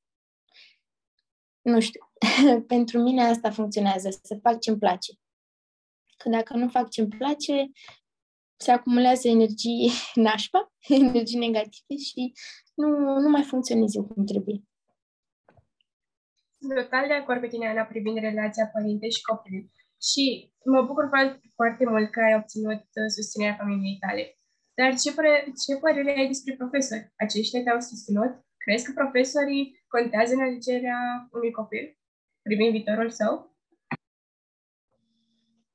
Nu 1.73 1.81
știu. 1.81 2.03
pentru 2.75 2.99
mine 2.99 3.23
asta 3.23 3.51
funcționează, 3.51 4.09
să 4.23 4.39
fac 4.43 4.61
ce-mi 4.61 4.79
place. 4.79 5.13
Că 6.17 6.29
dacă 6.29 6.57
nu 6.57 6.69
fac 6.69 6.89
ce-mi 6.91 7.09
place, 7.09 7.71
se 8.57 8.71
acumulează 8.71 9.29
energie 9.29 9.91
nașpa, 10.27 10.73
energii 11.03 11.39
negative 11.39 11.97
și 12.09 12.33
nu, 12.75 12.89
nu 13.19 13.29
mai 13.29 13.43
funcționez 13.43 13.95
eu 13.95 14.05
cum 14.05 14.25
trebuie. 14.25 14.63
Sunt 16.59 16.75
total 16.75 17.07
de 17.07 17.13
acord 17.13 17.41
cu 17.41 17.47
tine, 17.47 17.69
Ana, 17.69 17.83
privind 17.83 18.19
relația 18.19 18.67
părinte 18.67 19.09
și 19.09 19.23
copil. 19.23 19.71
Și 20.09 20.53
mă 20.65 20.83
bucur 20.83 21.09
foarte 21.55 21.85
mult 21.85 22.11
că 22.11 22.21
ai 22.21 22.35
obținut 22.35 22.83
uh, 23.01 23.09
susținerea 23.15 23.57
familiei 23.61 23.99
tale. 24.01 24.39
Dar 24.75 24.99
ce, 25.03 25.15
păre- 25.15 25.53
ce 25.63 25.77
părere 25.77 26.19
ai 26.19 26.27
despre 26.27 26.55
profesori? 26.57 27.13
Aceștia 27.17 27.63
te-au 27.63 27.81
susținut? 27.81 28.46
Crezi 28.67 28.85
că 28.85 28.93
profesorii 28.95 29.85
contează 29.89 30.35
în 30.35 30.41
alegerea 30.41 31.29
unui 31.33 31.51
copil 31.51 31.99
privind 32.43 32.71
viitorul 32.71 33.11
său? 33.11 33.57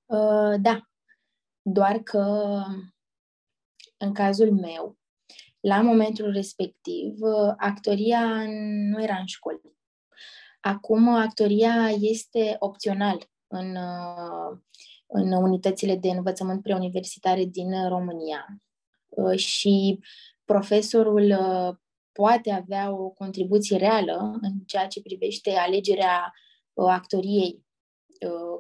Uh, 0.05 0.61
da. 0.61 0.89
Doar 1.61 1.97
că 1.97 2.23
în 3.97 4.13
cazul 4.13 4.51
meu, 4.51 4.97
la 5.59 5.81
momentul 5.81 6.31
respectiv, 6.31 7.21
uh, 7.21 7.53
actoria 7.57 8.45
nu 8.91 9.03
era 9.03 9.17
în 9.17 9.25
școală. 9.25 9.75
Acum 10.61 11.07
actoria 11.07 11.89
este 11.99 12.55
opțional 12.59 13.29
în, 13.47 13.75
uh, 13.75 14.57
în 15.07 15.31
unitățile 15.31 15.95
de 15.95 16.09
învățământ 16.09 16.61
preuniversitare 16.61 17.43
din 17.43 17.87
România 17.87 18.45
uh, 19.07 19.37
și 19.37 19.99
profesorul 20.45 21.29
uh, 21.29 21.75
poate 22.11 22.51
avea 22.51 22.91
o 22.91 23.09
contribuție 23.09 23.77
reală 23.77 24.37
în 24.41 24.59
ceea 24.65 24.87
ce 24.87 25.01
privește 25.01 25.51
alegerea 25.51 26.33
actoriei 26.73 27.65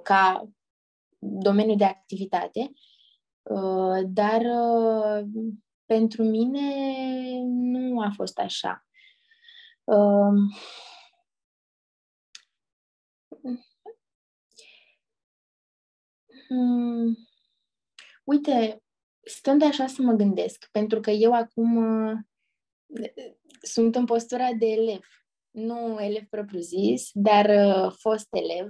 ca 0.03 0.49
domeniu 1.19 1.75
de 1.75 1.83
activitate, 1.83 2.71
dar 4.05 4.41
pentru 5.85 6.23
mine 6.23 6.69
nu 7.43 8.01
a 8.01 8.11
fost 8.15 8.37
așa. 8.37 8.85
Hmm. 16.47 17.15
Uite, 18.23 18.83
stând 19.23 19.61
așa 19.61 19.87
să 19.87 20.01
mă 20.01 20.13
gândesc, 20.13 20.69
pentru 20.71 20.99
că 20.99 21.09
eu 21.11 21.33
acum 21.33 21.75
uh, 21.75 22.17
sunt 23.61 23.95
în 23.95 24.05
postura 24.05 24.53
de 24.53 24.65
elev, 24.65 25.05
nu 25.51 25.99
elev 25.99 26.23
propriu-zis, 26.29 27.09
dar 27.13 27.45
uh, 27.45 27.93
fost 27.99 28.27
elev 28.31 28.67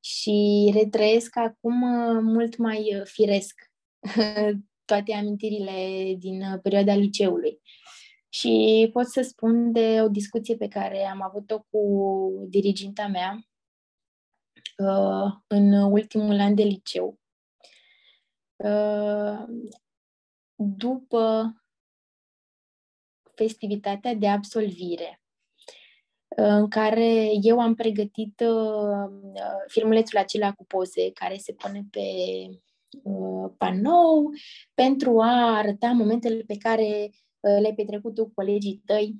și 0.00 0.70
retrăiesc 0.74 1.36
acum 1.36 1.82
uh, 1.82 2.20
mult 2.22 2.56
mai 2.56 2.96
uh, 2.96 3.04
firesc 3.04 3.54
toate 4.90 5.12
amintirile 5.12 6.14
din 6.18 6.42
uh, 6.42 6.58
perioada 6.62 6.94
liceului. 6.94 7.60
Și 8.28 8.88
pot 8.92 9.06
să 9.06 9.22
spun 9.22 9.72
de 9.72 10.02
o 10.02 10.08
discuție 10.08 10.56
pe 10.56 10.68
care 10.68 11.06
am 11.06 11.22
avut-o 11.22 11.60
cu 11.70 11.80
diriginta 12.48 13.06
mea 13.06 13.40
uh, 14.78 15.32
în 15.46 15.72
ultimul 15.72 16.40
an 16.40 16.54
de 16.54 16.62
liceu. 16.62 17.18
Uh, 18.56 19.44
după 20.54 21.52
festivitatea 23.38 24.14
de 24.14 24.28
absolvire, 24.28 25.20
în 26.36 26.68
care 26.68 27.30
eu 27.42 27.60
am 27.60 27.74
pregătit 27.74 28.40
uh, 28.40 29.10
filmulețul 29.66 30.18
acela 30.18 30.52
cu 30.52 30.64
poze 30.64 31.12
care 31.12 31.36
se 31.36 31.52
pune 31.52 31.86
pe 31.90 32.00
uh, 33.02 33.50
panou 33.58 34.30
pentru 34.74 35.20
a 35.20 35.56
arăta 35.56 35.90
momentele 35.90 36.42
pe 36.46 36.56
care 36.56 37.10
uh, 37.40 37.58
le-ai 37.60 37.74
petrecut 37.74 38.14
tu 38.14 38.24
cu 38.24 38.32
colegii 38.34 38.82
tăi 38.86 39.14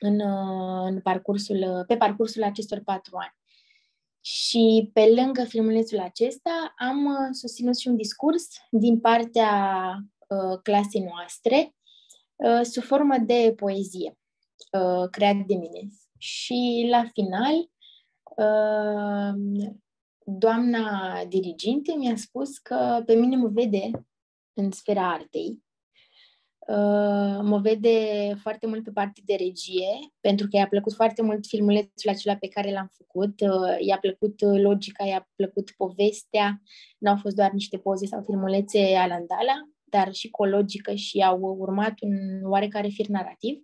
în, 0.00 0.20
uh, 0.20 0.86
în 0.90 1.00
parcursul, 1.00 1.84
pe 1.86 1.96
parcursul 1.96 2.42
acestor 2.42 2.80
patru 2.84 3.16
ani. 3.16 3.36
Și 4.20 4.90
pe 4.92 5.12
lângă 5.16 5.44
filmulețul 5.44 5.98
acesta 5.98 6.74
am 6.76 7.04
uh, 7.04 7.28
susținut 7.30 7.78
și 7.78 7.88
un 7.88 7.96
discurs 7.96 8.48
din 8.70 9.00
partea 9.00 9.52
uh, 10.28 10.58
clasei 10.62 11.00
noastre 11.00 11.56
uh, 11.56 11.77
sub 12.62 12.82
formă 12.82 13.16
de 13.18 13.52
poezie 13.56 14.18
uh, 14.72 15.08
creat 15.10 15.36
de 15.46 15.54
mine. 15.54 15.88
Și 16.18 16.86
la 16.90 17.04
final, 17.12 17.70
uh, 18.36 19.70
doamna 20.24 21.24
diriginte 21.28 21.94
mi-a 21.96 22.16
spus 22.16 22.58
că 22.58 23.02
pe 23.06 23.14
mine 23.14 23.36
mă 23.36 23.48
vede 23.48 23.90
în 24.52 24.70
sfera 24.70 25.12
artei 25.12 25.62
Uh, 26.68 27.40
mă 27.42 27.58
vede 27.62 27.98
foarte 28.40 28.66
mult 28.66 28.84
pe 28.84 28.90
partea 28.90 29.22
de 29.26 29.34
regie, 29.34 30.12
pentru 30.20 30.46
că 30.48 30.56
i-a 30.56 30.68
plăcut 30.68 30.92
foarte 30.92 31.22
mult 31.22 31.46
filmulețul 31.46 32.10
acela 32.10 32.36
pe 32.36 32.48
care 32.48 32.72
l-am 32.72 32.92
făcut, 32.96 33.40
uh, 33.40 33.76
i-a 33.78 33.98
plăcut 33.98 34.40
uh, 34.40 34.60
logica, 34.60 35.04
i-a 35.04 35.28
plăcut 35.36 35.70
povestea, 35.76 36.62
nu 36.98 37.10
au 37.10 37.16
fost 37.16 37.34
doar 37.34 37.50
niște 37.50 37.78
poze 37.78 38.06
sau 38.06 38.22
filmulețe 38.22 38.94
alandala, 38.94 39.68
dar 39.90 40.12
și 40.12 40.30
cu 40.30 40.42
o 40.42 40.46
logică 40.46 40.94
și 40.94 41.22
au 41.22 41.40
urmat 41.40 41.94
un 42.00 42.42
oarecare 42.42 42.88
fir 42.88 43.06
narrativ. 43.06 43.62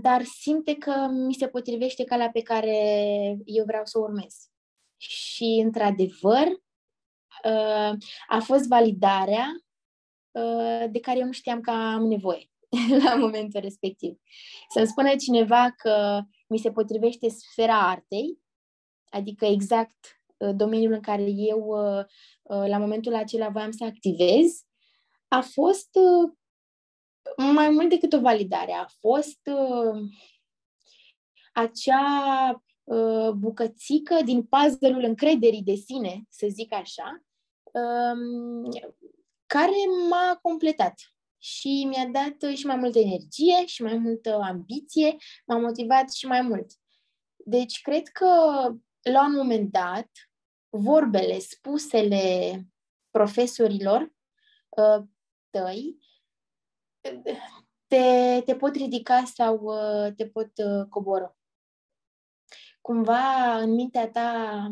Dar 0.00 0.22
simte 0.22 0.74
că 0.74 1.06
mi 1.10 1.34
se 1.34 1.48
potrivește 1.48 2.04
calea 2.04 2.30
pe 2.30 2.42
care 2.42 2.76
eu 3.44 3.64
vreau 3.64 3.84
să 3.84 3.98
o 3.98 4.02
urmez. 4.02 4.34
Și, 4.96 5.60
într-adevăr, 5.64 6.46
a 8.28 8.38
fost 8.38 8.68
validarea 8.68 9.66
Uh, 10.36 10.84
de 10.90 11.00
care 11.00 11.18
eu 11.18 11.24
nu 11.24 11.32
știam 11.32 11.60
că 11.60 11.70
am 11.70 12.06
nevoie 12.06 12.50
la 13.04 13.14
momentul 13.14 13.60
respectiv. 13.60 14.20
Să-mi 14.68 14.86
spună 14.86 15.16
cineva 15.16 15.70
că 15.76 16.20
mi 16.48 16.58
se 16.58 16.70
potrivește 16.70 17.28
sfera 17.28 17.88
artei, 17.88 18.38
adică 19.10 19.44
exact 19.44 20.22
uh, 20.36 20.54
domeniul 20.56 20.92
în 20.92 21.00
care 21.00 21.22
eu 21.26 21.58
uh, 21.58 22.04
la 22.48 22.78
momentul 22.78 23.14
acela 23.14 23.48
voiam 23.48 23.70
să 23.70 23.84
activez, 23.84 24.64
a 25.28 25.40
fost 25.40 25.88
mai 27.36 27.70
mult 27.70 27.88
decât 27.88 28.12
o 28.12 28.20
validare, 28.20 28.72
a 28.72 28.86
fost 29.00 29.40
acea 31.52 32.64
bucățică 33.36 34.20
din 34.24 34.42
puzzle-ul 34.42 35.04
încrederii 35.04 35.62
de 35.62 35.74
sine, 35.74 36.22
să 36.28 36.46
zic 36.50 36.72
așa, 36.72 37.22
um, 37.72 38.70
care 39.46 39.72
m-a 40.10 40.38
completat 40.42 40.94
și 41.38 41.86
mi-a 41.88 42.06
dat 42.06 42.52
și 42.52 42.66
mai 42.66 42.76
multă 42.76 42.98
energie 42.98 43.66
și 43.66 43.82
mai 43.82 43.96
multă 43.96 44.40
ambiție, 44.42 45.16
m-a 45.46 45.58
motivat 45.58 46.12
și 46.12 46.26
mai 46.26 46.40
mult. 46.40 46.66
Deci, 47.36 47.80
cred 47.80 48.08
că 48.08 48.26
la 49.02 49.24
un 49.24 49.34
moment 49.34 49.72
dat, 49.72 50.08
vorbele, 50.68 51.38
spusele 51.38 52.60
profesorilor 53.10 54.12
uh, 54.68 55.04
tăi 55.50 55.98
te, 57.86 58.42
te 58.44 58.56
pot 58.56 58.74
ridica 58.74 59.24
sau 59.24 59.58
uh, 59.58 60.14
te 60.16 60.28
pot 60.28 60.50
uh, 60.56 60.86
coboră. 60.88 61.36
Cumva 62.80 63.56
în 63.56 63.70
mintea 63.70 64.10
ta 64.10 64.70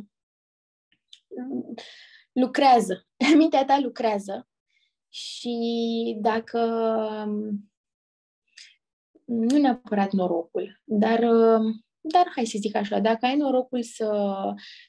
lucrează. 2.32 3.06
mintea 3.36 3.64
ta 3.64 3.78
lucrează 3.78 4.48
și 5.08 6.18
dacă 6.20 6.58
nu 9.24 9.58
neapărat 9.58 10.12
norocul, 10.12 10.80
dar, 10.84 11.20
dar 12.06 12.32
hai 12.34 12.44
să 12.44 12.58
zic 12.60 12.76
așa, 12.76 12.98
dacă 12.98 13.26
ai 13.26 13.36
norocul 13.36 13.82
să, 13.82 14.30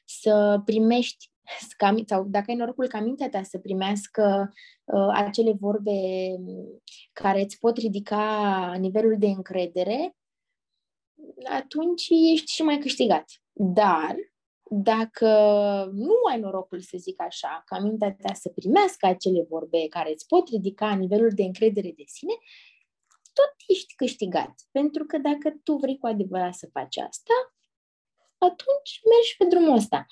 să 0.06 0.62
primești 0.66 1.32
sau 2.06 2.24
dacă 2.24 2.46
ai 2.48 2.56
norocul 2.56 2.88
ca 2.88 3.00
mintea 3.00 3.30
ta 3.30 3.44
să 3.44 3.58
primească 3.58 4.54
uh, 4.84 5.12
acele 5.14 5.54
vorbe 5.60 5.92
care 7.14 7.42
îți 7.42 7.60
pot 7.60 7.78
ridica 7.78 8.74
nivelul 8.80 9.16
de 9.18 9.28
încredere, 9.28 10.16
atunci 11.44 12.08
ești 12.32 12.52
și 12.52 12.62
mai 12.62 12.78
câștigat. 12.78 13.26
Dar 13.52 14.16
dacă 14.70 15.28
nu 15.94 16.14
ai 16.32 16.40
norocul, 16.40 16.80
să 16.80 16.98
zic 16.98 17.22
așa, 17.22 17.64
ca 17.66 17.80
mintea 17.80 18.16
ta 18.22 18.34
să 18.34 18.50
primească 18.50 19.06
acele 19.06 19.46
vorbe 19.50 19.88
care 19.90 20.12
îți 20.12 20.28
pot 20.28 20.50
ridica 20.50 20.94
nivelul 20.94 21.32
de 21.36 21.44
încredere 21.44 21.94
de 21.96 22.04
sine, 22.06 22.34
tot 23.38 23.54
ești 23.68 23.96
câștigat. 23.96 24.54
Pentru 24.72 25.06
că 25.06 25.18
dacă 25.18 25.60
tu 25.64 25.74
vrei 25.76 25.98
cu 25.98 26.08
adevărat 26.08 26.54
să 26.54 26.70
faci 26.72 26.98
asta, 26.98 27.34
atunci 28.38 29.02
mergi 29.12 29.36
pe 29.38 29.46
drumul 29.46 29.76
ăsta. 29.76 30.06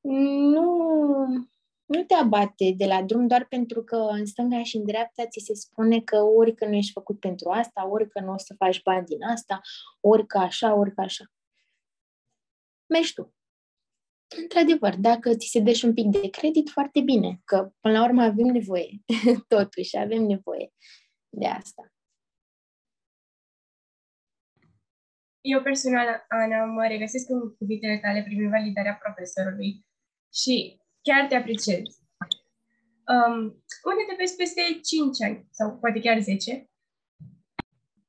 Nu, 0.00 1.26
nu 1.84 2.04
te 2.06 2.14
abate 2.14 2.74
de 2.76 2.86
la 2.86 3.02
drum 3.02 3.26
doar 3.26 3.46
pentru 3.46 3.84
că 3.84 3.96
în 3.96 4.26
stânga 4.26 4.62
și 4.62 4.76
în 4.76 4.84
dreapta 4.84 5.26
ți 5.26 5.44
se 5.44 5.54
spune 5.54 6.00
că 6.00 6.16
ori 6.16 6.54
că 6.54 6.66
nu 6.66 6.74
ești 6.74 6.92
făcut 6.92 7.20
pentru 7.20 7.50
asta, 7.50 7.88
ori 7.88 8.08
că 8.08 8.20
nu 8.20 8.32
o 8.32 8.38
să 8.38 8.54
faci 8.58 8.82
bani 8.82 9.06
din 9.06 9.22
asta, 9.22 9.60
ori 10.00 10.26
că 10.26 10.38
așa, 10.38 10.74
ori 10.74 10.94
că 10.94 11.00
așa. 11.00 11.24
Mergi 12.86 13.14
tu 13.14 13.34
într-adevăr, 14.36 14.96
dacă 14.96 15.34
ți 15.34 15.46
se 15.46 15.60
dă 15.60 15.72
și 15.72 15.84
un 15.84 15.94
pic 15.94 16.06
de 16.06 16.30
credit, 16.30 16.68
foarte 16.68 17.00
bine, 17.00 17.40
că 17.44 17.72
până 17.80 17.98
la 17.98 18.04
urmă 18.04 18.22
avem 18.22 18.46
nevoie, 18.46 18.90
totuși 19.48 19.96
avem 19.96 20.22
nevoie 20.22 20.72
de 21.28 21.46
asta. 21.46 21.92
Eu 25.40 25.62
personal, 25.62 26.24
Ana, 26.28 26.64
mă 26.64 26.86
regăsesc 26.86 27.28
în 27.28 27.54
cuvintele 27.54 27.98
tale 27.98 28.22
privind 28.22 28.50
validarea 28.50 28.98
profesorului 29.02 29.86
și 30.34 30.80
chiar 31.02 31.26
te 31.26 31.34
apreciez. 31.34 31.82
Um, 33.12 33.40
unde 33.90 34.02
te 34.08 34.14
vezi 34.18 34.36
peste 34.36 34.60
5 34.82 35.22
ani 35.22 35.46
sau 35.50 35.78
poate 35.78 36.00
chiar 36.00 36.20
10? 36.20 36.70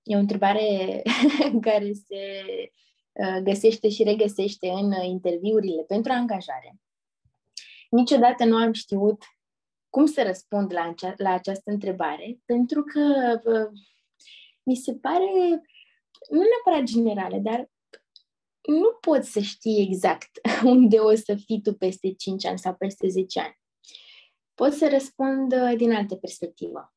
E 0.03 0.15
o 0.15 0.19
întrebare 0.19 1.01
care 1.67 1.91
se 1.93 2.19
Uh, 3.13 3.41
găsește 3.43 3.89
și 3.89 4.03
regăsește 4.03 4.69
în 4.69 4.91
uh, 4.91 5.05
interviurile 5.05 5.83
pentru 5.83 6.11
angajare. 6.11 6.79
Niciodată 7.89 8.45
nu 8.45 8.55
am 8.55 8.73
știut 8.73 9.23
cum 9.89 10.05
să 10.05 10.23
răspund 10.23 10.73
la, 10.73 10.87
acea, 10.89 11.13
la 11.17 11.33
această 11.33 11.71
întrebare, 11.71 12.39
pentru 12.45 12.83
că 12.83 13.01
uh, 13.43 13.79
mi 14.63 14.75
se 14.75 14.93
pare, 14.93 15.61
nu 16.29 16.41
neapărat 16.41 16.87
generală, 16.87 17.37
dar 17.37 17.69
nu 18.61 18.97
poți 19.01 19.31
să 19.31 19.39
știi 19.39 19.81
exact 19.81 20.29
unde 20.63 20.97
o 20.97 21.15
să 21.15 21.35
fii 21.35 21.61
tu 21.61 21.73
peste 21.73 22.13
5 22.13 22.45
ani 22.45 22.59
sau 22.59 22.73
peste 22.73 23.07
10 23.07 23.39
ani. 23.39 23.59
Pot 24.53 24.73
să 24.73 24.87
răspund 24.91 25.55
din 25.77 25.93
altă 25.93 26.15
perspectivă. 26.15 26.93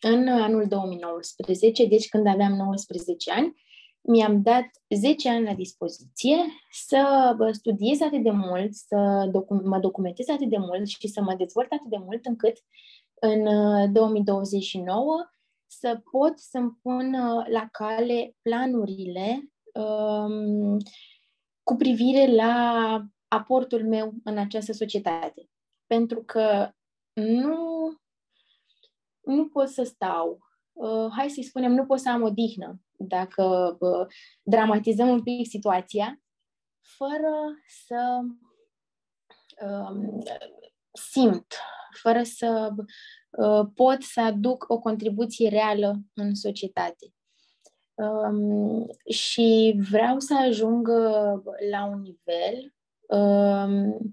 În 0.00 0.28
anul 0.28 0.66
2019, 0.68 1.86
deci 1.86 2.08
când 2.08 2.26
aveam 2.26 2.52
19 2.52 3.30
ani, 3.30 3.54
mi-am 4.00 4.42
dat 4.42 4.64
10 4.88 5.28
ani 5.28 5.44
la 5.44 5.54
dispoziție 5.54 6.36
să 6.70 7.34
studiez 7.52 8.00
atât 8.00 8.22
de 8.22 8.30
mult, 8.30 8.74
să 8.74 9.28
docu- 9.32 9.62
mă 9.64 9.78
documentez 9.78 10.28
atât 10.28 10.48
de 10.48 10.58
mult 10.58 10.86
și 10.86 11.08
să 11.08 11.20
mă 11.20 11.34
dezvolt 11.34 11.72
atât 11.72 11.90
de 11.90 11.98
mult 11.98 12.24
încât 12.24 12.56
în 13.14 13.42
2029 13.92 15.14
uh, 15.18 15.35
să 15.66 16.00
pot 16.10 16.38
să-mi 16.38 16.78
pun 16.82 17.14
uh, 17.14 17.46
la 17.48 17.68
cale 17.72 18.36
planurile 18.42 19.52
um, 19.72 20.76
cu 21.62 21.76
privire 21.76 22.34
la 22.34 23.04
aportul 23.28 23.88
meu 23.88 24.14
în 24.24 24.38
această 24.38 24.72
societate. 24.72 25.48
Pentru 25.86 26.22
că 26.22 26.70
nu, 27.12 27.92
nu 29.20 29.48
pot 29.48 29.68
să 29.68 29.82
stau, 29.82 30.38
uh, 30.72 31.08
hai 31.16 31.30
să-i 31.30 31.42
spunem, 31.42 31.72
nu 31.72 31.86
pot 31.86 31.98
să 31.98 32.10
am 32.10 32.22
o 32.22 32.30
dihnă 32.30 32.80
dacă 32.98 33.76
uh, 33.80 34.06
dramatizăm 34.42 35.08
un 35.08 35.22
pic 35.22 35.48
situația, 35.48 36.20
fără 36.80 37.32
să 37.86 38.20
um, 39.66 40.22
simt, 40.92 41.54
fără 42.00 42.22
să 42.22 42.70
uh, 42.76 42.86
pot 43.74 44.02
să 44.02 44.20
aduc 44.20 44.64
o 44.68 44.78
contribuție 44.78 45.48
reală 45.48 46.00
în 46.14 46.34
societate. 46.34 47.14
Um, 47.94 48.86
și 49.10 49.80
vreau 49.90 50.18
să 50.18 50.34
ajung 50.46 50.88
la 51.70 51.84
un 51.84 52.00
nivel 52.00 52.74
um, 53.08 54.12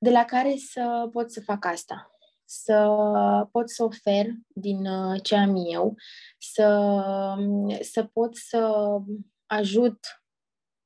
de 0.00 0.10
la 0.10 0.24
care 0.24 0.56
să 0.56 1.08
pot 1.12 1.30
să 1.30 1.40
fac 1.40 1.64
asta 1.64 2.12
să 2.50 3.48
pot 3.52 3.70
să 3.70 3.84
ofer 3.84 4.26
din 4.46 4.86
uh, 4.86 5.22
ce 5.22 5.36
am 5.36 5.56
eu, 5.70 5.94
să, 6.38 6.94
să 7.80 8.04
pot 8.04 8.36
să 8.36 8.72
ajut 9.46 9.98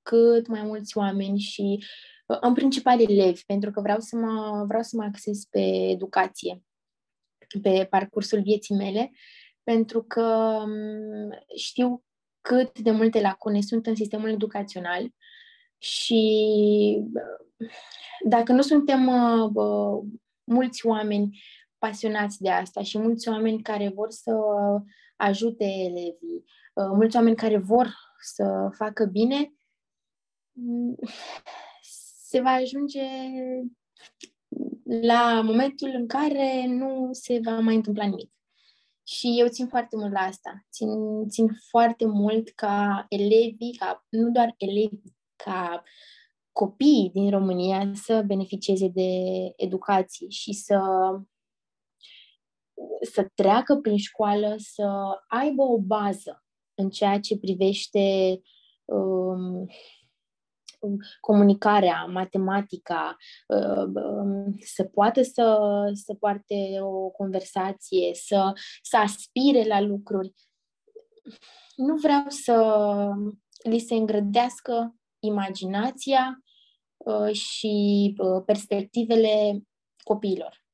cât 0.02 0.46
mai 0.46 0.62
mulți 0.62 0.96
oameni 0.96 1.38
și 1.38 1.84
uh, 2.26 2.38
în 2.40 2.54
principal 2.54 3.00
elevi, 3.00 3.44
pentru 3.44 3.70
că 3.70 3.80
vreau 3.80 4.00
să 4.00 4.16
mă, 4.16 4.64
vreau 4.66 4.82
să 4.82 4.96
mă 4.96 5.02
acces 5.02 5.44
pe 5.44 5.60
educație 5.90 6.62
pe 7.60 7.86
parcursul 7.90 8.42
vieții 8.42 8.74
mele, 8.74 9.10
pentru 9.62 10.02
că 10.02 10.22
um, 10.64 11.30
știu 11.56 12.04
cât 12.40 12.78
de 12.78 12.90
multe 12.90 13.20
lacune 13.20 13.60
sunt 13.60 13.86
în 13.86 13.94
sistemul 13.94 14.30
educațional 14.30 15.10
Și 15.78 16.22
dacă 18.28 18.52
nu 18.52 18.60
suntem 18.60 19.06
uh, 19.06 20.04
mulți 20.44 20.86
oameni 20.86 21.40
pasionați 21.78 22.42
de 22.42 22.50
asta 22.50 22.82
și 22.82 22.98
mulți 22.98 23.28
oameni 23.28 23.62
care 23.62 23.88
vor 23.94 24.10
să 24.10 24.32
ajute 25.16 25.64
elevii, 25.64 26.44
uh, 26.74 26.90
mulți 26.94 27.16
oameni 27.16 27.36
care 27.36 27.58
vor 27.58 27.94
să 28.20 28.70
facă 28.72 29.04
bine, 29.04 29.52
mm, 30.52 30.96
se 32.22 32.40
va 32.40 32.50
ajunge 32.50 33.02
la 34.84 35.40
momentul 35.44 35.90
în 35.94 36.06
care 36.06 36.66
nu 36.66 37.08
se 37.12 37.40
va 37.44 37.58
mai 37.58 37.74
întâmpla 37.74 38.04
nimic. 38.04 38.30
Și 39.06 39.36
eu 39.38 39.48
țin 39.48 39.66
foarte 39.66 39.96
mult 39.96 40.12
la 40.12 40.20
asta. 40.20 40.66
Țin, 40.72 40.88
țin 41.28 41.48
foarte 41.70 42.06
mult 42.06 42.48
ca 42.48 43.06
elevii, 43.08 43.76
ca 43.78 44.06
nu 44.08 44.30
doar 44.30 44.54
elevi, 44.56 45.00
ca 45.36 45.82
copiii 46.52 47.10
din 47.12 47.30
România 47.30 47.92
să 47.94 48.22
beneficieze 48.26 48.88
de 48.88 49.10
educație 49.56 50.28
și 50.28 50.52
să 50.52 50.80
să 53.00 53.30
treacă 53.34 53.76
prin 53.76 53.96
școală, 53.96 54.54
să 54.58 54.88
aibă 55.28 55.62
o 55.62 55.78
bază 55.78 56.44
în 56.74 56.90
ceea 56.90 57.20
ce 57.20 57.38
privește 57.38 58.40
um, 58.84 59.66
comunicarea, 61.20 62.04
matematica, 62.04 63.16
um, 63.46 64.56
să 64.60 64.84
poată 64.84 65.22
să, 65.22 65.58
să 65.92 66.14
poarte 66.14 66.78
o 66.80 67.08
conversație, 67.08 68.10
să, 68.14 68.52
să 68.82 68.96
aspire 68.96 69.66
la 69.66 69.80
lucruri. 69.80 70.32
Nu 71.76 71.94
vreau 71.94 72.24
să 72.28 72.76
li 73.62 73.78
se 73.78 73.94
îngrădească 73.94 74.94
imaginația 75.18 76.42
uh, 76.96 77.32
și 77.32 78.14
uh, 78.18 78.42
perspectivele 78.46 79.62
copiilor. 80.02 80.64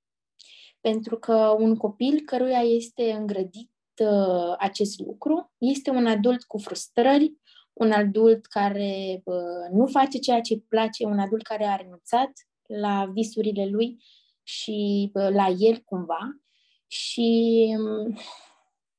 Pentru 0.81 1.19
că 1.19 1.55
un 1.59 1.77
copil 1.77 2.21
căruia 2.21 2.61
este 2.61 3.13
îngrădit 3.13 3.73
uh, 4.03 4.55
acest 4.59 4.99
lucru 4.99 5.53
este 5.59 5.91
un 5.91 6.07
adult 6.07 6.43
cu 6.43 6.59
frustrări, 6.59 7.33
un 7.79 7.93
adult 7.93 8.47
care 8.47 9.23
nu 9.71 9.87
face 9.87 10.19
ceea 10.19 10.41
ce 10.41 10.53
îi 10.53 10.65
place, 10.69 11.05
un 11.05 11.19
adult 11.19 11.43
care 11.43 11.65
a 11.65 11.77
renunțat 11.77 12.31
la 12.67 13.11
visurile 13.13 13.67
lui 13.67 14.03
și 14.43 15.11
la 15.13 15.49
el 15.59 15.79
cumva. 15.79 16.41
Și, 16.87 17.77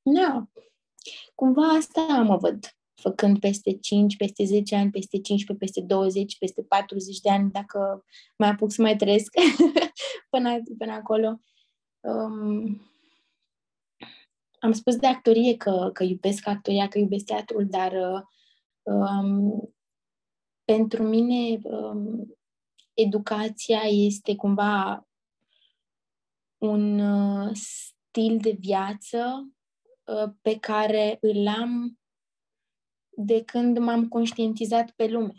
nu, 0.02 0.50
cumva 1.36 1.68
asta 1.68 2.02
mă 2.02 2.38
văd 2.38 2.74
făcând 3.00 3.40
peste 3.40 3.78
5, 3.78 4.18
peste 4.18 4.44
10 4.44 4.76
ani, 4.76 4.92
peste 4.92 5.20
15, 5.20 5.66
peste 5.66 5.82
20, 5.82 6.38
peste 6.38 6.62
40 6.62 7.20
de 7.20 7.30
ani, 7.30 7.52
dacă 7.52 8.06
mai 8.38 8.50
apuc 8.50 8.72
să 8.72 8.82
mai 8.82 8.96
trăiesc 8.96 9.34
până, 10.30 10.62
până 10.78 10.92
acolo. 10.92 11.42
Um, 12.00 12.82
am 14.60 14.72
spus 14.72 14.96
de 14.96 15.08
actorie 15.08 15.58
că, 15.58 15.90
că 15.94 16.04
iubesc 16.04 16.48
actoria, 16.48 16.88
că 16.88 16.98
iubesc 16.98 17.26
teatrul, 17.26 17.66
dar 17.70 17.94
um, 18.90 19.74
pentru 20.64 21.04
mine 21.04 21.60
um, 21.64 22.38
educația 22.94 23.82
este 23.82 24.36
cumva 24.36 25.08
un 26.58 27.00
uh, 27.00 27.50
stil 27.54 28.38
de 28.42 28.58
viață 28.60 29.50
uh, 30.04 30.32
pe 30.42 30.60
care 30.60 31.18
îl 31.22 31.48
am 31.48 32.00
de 33.10 33.44
când 33.44 33.78
m-am 33.78 34.08
conștientizat 34.08 34.92
pe 34.92 35.08
lume. 35.08 35.34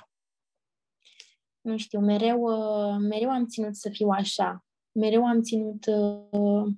Nu 1.61 1.77
știu, 1.77 2.01
mereu, 2.01 2.41
uh, 2.41 2.97
mereu 3.09 3.31
am 3.31 3.47
ținut 3.47 3.77
să 3.77 3.89
fiu 3.89 4.09
așa. 4.09 4.65
Mereu 4.93 5.27
am 5.27 5.43
ținut, 5.43 5.87
uh, 5.87 6.75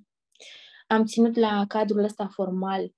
am 0.87 1.05
ținut 1.05 1.35
la 1.35 1.65
cadrul 1.67 2.03
ăsta 2.03 2.27
formal. 2.27 2.93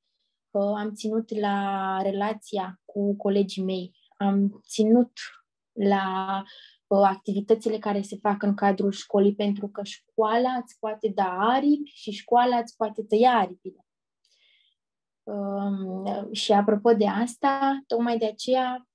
Uh, 0.55 0.73
am 0.77 0.93
ținut 0.93 1.39
la 1.39 1.97
relația 2.01 2.81
cu 2.85 3.15
colegii 3.15 3.63
mei. 3.63 3.95
Am 4.17 4.61
ținut 4.67 5.11
la 5.71 6.43
activitățile 6.87 7.77
care 7.77 8.01
se 8.01 8.17
fac 8.21 8.43
în 8.43 8.53
cadrul 8.53 8.91
școlii, 8.91 9.35
pentru 9.35 9.67
că 9.67 9.83
școala 9.83 10.49
îți 10.49 10.79
poate 10.79 11.11
da 11.15 11.37
aripi 11.39 11.89
și 11.93 12.11
școala 12.11 12.57
îți 12.57 12.75
poate 12.75 13.03
tăia 13.03 13.31
aripile. 13.31 13.85
Um, 15.23 16.33
și 16.33 16.51
apropo 16.51 16.93
de 16.93 17.07
asta, 17.07 17.83
tocmai 17.87 18.17
de 18.17 18.25
aceea 18.25 18.87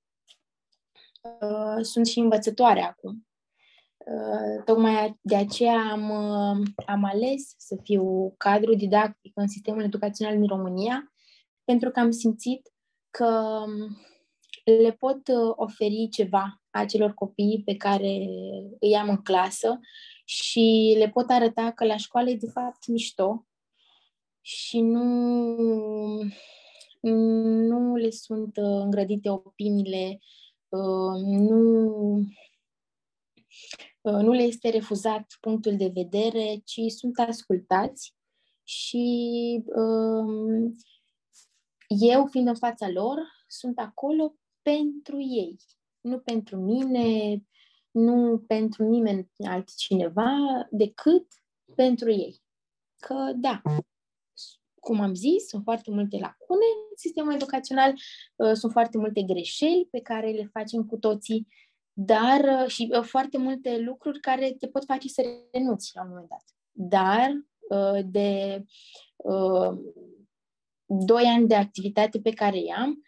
uh, 1.23 1.85
sunt 1.85 2.07
și 2.07 2.19
învățătoare 2.19 2.81
acum. 2.81 3.27
Uh, 3.97 4.63
tocmai 4.65 5.19
de 5.21 5.37
aceea 5.37 5.91
am, 5.91 6.11
uh, 6.11 6.67
am 6.87 7.05
ales 7.05 7.55
să 7.57 7.77
fiu 7.83 8.35
cadru 8.37 8.75
didactic 8.75 9.33
în 9.35 9.49
sistemul 9.49 9.83
educațional 9.83 10.37
din 10.37 10.47
România, 10.47 11.13
pentru 11.65 11.91
că 11.91 12.01
am 12.01 12.11
simțit 12.11 12.73
că 13.11 13.63
um, 13.67 13.97
le 14.65 14.93
pot 14.93 15.21
oferi 15.55 16.09
ceva 16.11 16.63
acelor 16.71 17.15
copii 17.15 17.63
pe 17.65 17.77
care 17.77 18.27
îi 18.81 18.97
am 18.97 19.09
în 19.09 19.23
clasă 19.23 19.79
și 20.25 20.95
le 20.99 21.09
pot 21.09 21.31
arăta 21.31 21.73
că 21.73 21.85
la 21.85 21.97
școală 21.97 22.31
e 22.31 22.35
de 22.35 22.51
fapt 22.51 22.87
mișto, 22.87 23.45
și 24.41 24.81
nu, 24.81 25.05
nu 27.01 27.97
le 27.97 28.11
sunt 28.11 28.57
uh, 28.57 28.81
îngrădite 28.83 29.31
opiniile, 29.31 30.19
uh, 30.69 31.21
nu, 31.23 32.17
uh, 34.01 34.21
nu 34.23 34.33
le 34.33 34.43
este 34.43 34.69
refuzat 34.69 35.37
punctul 35.41 35.77
de 35.77 35.91
vedere, 35.95 36.63
ci 36.65 36.81
sunt 36.97 37.19
ascultați 37.19 38.15
și 38.65 39.65
um, 39.67 40.77
eu, 41.99 42.27
fiind 42.27 42.49
în 42.49 42.55
fața 42.55 42.89
lor, 42.89 43.19
sunt 43.47 43.79
acolo 43.79 44.35
pentru 44.63 45.21
ei, 45.21 45.57
nu 46.01 46.19
pentru 46.19 46.57
mine, 46.57 47.41
nu 47.91 48.45
pentru 48.47 48.85
nimeni 48.85 49.31
altcineva, 49.39 50.31
decât 50.71 51.27
pentru 51.75 52.11
ei. 52.11 52.43
Că 52.97 53.33
da, 53.37 53.63
cum 54.81 55.01
am 55.01 55.15
zis, 55.15 55.47
sunt 55.47 55.63
foarte 55.63 55.91
multe 55.91 56.17
lacune 56.17 56.65
în 56.91 56.97
sistemul 56.97 57.35
educațional, 57.35 57.93
uh, 58.37 58.53
sunt 58.53 58.73
foarte 58.73 58.99
multe 58.99 59.23
greșeli 59.23 59.89
pe 59.91 60.01
care 60.01 60.31
le 60.31 60.49
facem 60.53 60.87
cu 60.87 60.97
toții, 60.97 61.47
dar 61.93 62.41
uh, 62.63 62.67
și 62.67 62.91
uh, 62.93 63.03
foarte 63.03 63.39
multe 63.39 63.79
lucruri 63.79 64.21
care 64.21 64.53
te 64.53 64.67
pot 64.67 64.85
face 64.85 65.09
să 65.09 65.23
renunți 65.53 65.91
la 65.95 66.03
un 66.03 66.09
moment 66.09 66.29
dat. 66.29 66.45
Dar 66.73 67.45
de 68.05 68.65
doi 70.93 71.25
ani 71.25 71.47
de 71.47 71.55
activitate 71.55 72.21
pe 72.21 72.31
care 72.31 72.59
i-am, 72.59 73.03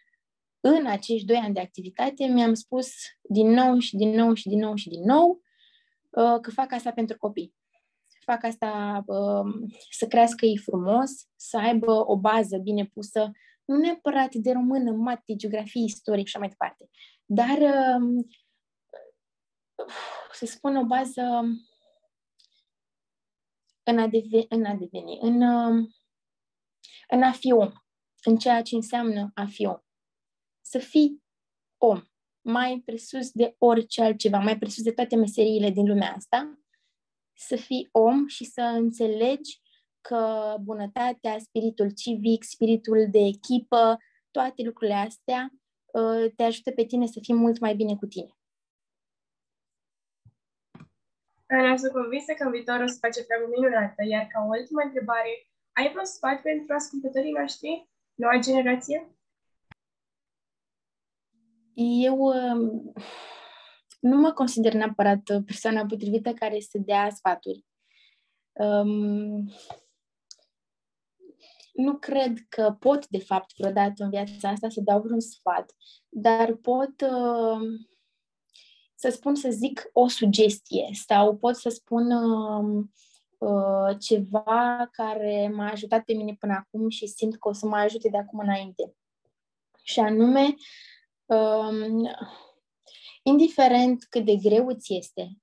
în 0.59 0.85
acești 0.85 1.25
doi 1.25 1.35
ani 1.35 1.53
de 1.53 1.59
activitate 1.59 2.25
mi-am 2.25 2.53
spus 2.53 2.89
din 3.21 3.49
nou 3.49 3.77
și 3.77 3.95
din 3.95 4.09
nou 4.09 4.33
și 4.33 4.47
din 4.47 4.59
nou 4.59 4.75
și 4.75 4.89
din 4.89 5.03
nou 5.03 5.41
că 6.41 6.51
fac 6.51 6.71
asta 6.71 6.91
pentru 6.91 7.17
copii. 7.17 7.55
Fac 8.19 8.43
asta 8.43 9.03
um, 9.05 9.65
să 9.89 10.07
crească 10.07 10.45
ei 10.45 10.57
frumos, 10.57 11.11
să 11.35 11.57
aibă 11.57 12.09
o 12.09 12.17
bază 12.17 12.57
bine 12.57 12.85
pusă, 12.85 13.31
nu 13.65 13.77
neapărat 13.77 14.33
de 14.33 14.51
română, 14.51 14.91
mate, 14.91 15.35
geografie, 15.35 15.83
istorie 15.83 16.23
și 16.23 16.35
așa 16.35 16.39
mai 16.39 16.47
departe, 16.47 16.89
dar 17.25 17.57
um, 17.97 18.27
să 20.31 20.45
spun 20.45 20.75
o 20.75 20.85
bază 20.85 21.21
în 23.83 23.99
a, 23.99 24.07
deve- 24.07 24.45
în 24.49 24.65
a 24.65 24.73
deveni, 24.73 25.17
în, 25.21 25.41
um, 25.41 25.95
în 27.13 27.23
a 27.23 27.31
fi 27.31 27.51
om, 27.51 27.71
în 28.23 28.37
ceea 28.37 28.61
ce 28.61 28.75
înseamnă 28.75 29.31
a 29.33 29.45
fi 29.45 29.65
om. 29.65 29.77
Să 30.61 30.77
fii 30.77 31.23
om, 31.77 32.01
mai 32.41 32.81
presus 32.85 33.31
de 33.31 33.55
orice 33.57 34.01
altceva, 34.01 34.37
mai 34.37 34.57
presus 34.57 34.83
de 34.83 34.91
toate 34.91 35.15
meseriile 35.15 35.69
din 35.69 35.87
lumea 35.87 36.13
asta, 36.13 36.59
să 37.33 37.55
fii 37.55 37.89
om 37.91 38.27
și 38.27 38.45
să 38.45 38.61
înțelegi 38.61 39.61
că 40.01 40.55
bunătatea, 40.61 41.39
spiritul 41.39 41.89
civic, 41.91 42.43
spiritul 42.43 43.07
de 43.11 43.19
echipă, 43.19 43.97
toate 44.31 44.63
lucrurile 44.63 44.97
astea 44.97 45.49
uh, 45.85 46.31
te 46.35 46.43
ajută 46.43 46.71
pe 46.71 46.85
tine 46.85 47.05
să 47.05 47.19
fii 47.21 47.33
mult 47.33 47.59
mai 47.59 47.75
bine 47.75 47.95
cu 47.95 48.05
tine. 48.05 48.37
Ana, 51.47 51.77
sunt 51.77 51.91
convinsă 51.91 52.33
că 52.33 52.43
în 52.43 52.51
viitor 52.51 52.79
o 52.81 52.87
să 52.87 52.97
face 53.01 53.23
treabă 53.23 53.45
minunată, 53.55 54.03
iar 54.09 54.27
ca 54.31 54.43
ultimă 54.43 54.81
întrebare, 54.83 55.47
ai 55.73 55.89
vreo 55.91 56.03
sfat 56.03 56.41
pentru 56.41 56.73
ascultătorii 56.75 57.31
noștri, 57.31 57.89
noua 58.13 58.39
generație? 58.39 59.15
Eu 61.75 62.17
um, 62.17 62.93
nu 63.99 64.17
mă 64.17 64.31
consider 64.31 64.73
neapărat 64.73 65.29
uh, 65.29 65.43
persoana 65.45 65.85
potrivită 65.85 66.33
care 66.33 66.59
să 66.59 66.77
dea 66.77 67.09
sfaturi. 67.09 67.65
Um, 68.51 69.51
nu 71.73 71.97
cred 71.99 72.37
că 72.49 72.75
pot, 72.79 73.07
de 73.07 73.19
fapt, 73.19 73.53
vreodată 73.57 74.03
în 74.03 74.09
viața 74.09 74.49
asta 74.49 74.69
să 74.69 74.81
dau 74.81 75.01
vreun 75.01 75.19
sfat, 75.19 75.75
dar 76.09 76.53
pot 76.53 77.01
uh, 77.01 77.61
să 78.95 79.09
spun, 79.09 79.35
să 79.35 79.49
zic, 79.49 79.89
o 79.93 80.07
sugestie 80.07 80.89
sau 81.07 81.37
pot 81.37 81.55
să 81.55 81.69
spun 81.69 82.11
uh, 82.11 82.85
uh, 83.43 83.97
ceva 83.99 84.89
care 84.91 85.51
m-a 85.53 85.69
ajutat 85.71 86.03
pe 86.03 86.13
mine 86.13 86.35
până 86.39 86.53
acum 86.53 86.89
și 86.89 87.07
simt 87.07 87.39
că 87.39 87.47
o 87.47 87.53
să 87.53 87.65
mă 87.65 87.75
ajute 87.75 88.09
de 88.09 88.17
acum 88.17 88.39
înainte. 88.39 88.95
Și 89.83 89.99
anume, 89.99 90.53
uh, 91.25 92.11
indiferent 93.23 94.03
cât 94.03 94.25
de 94.25 94.35
greu 94.35 94.67
îți 94.67 94.93
este, 94.93 95.37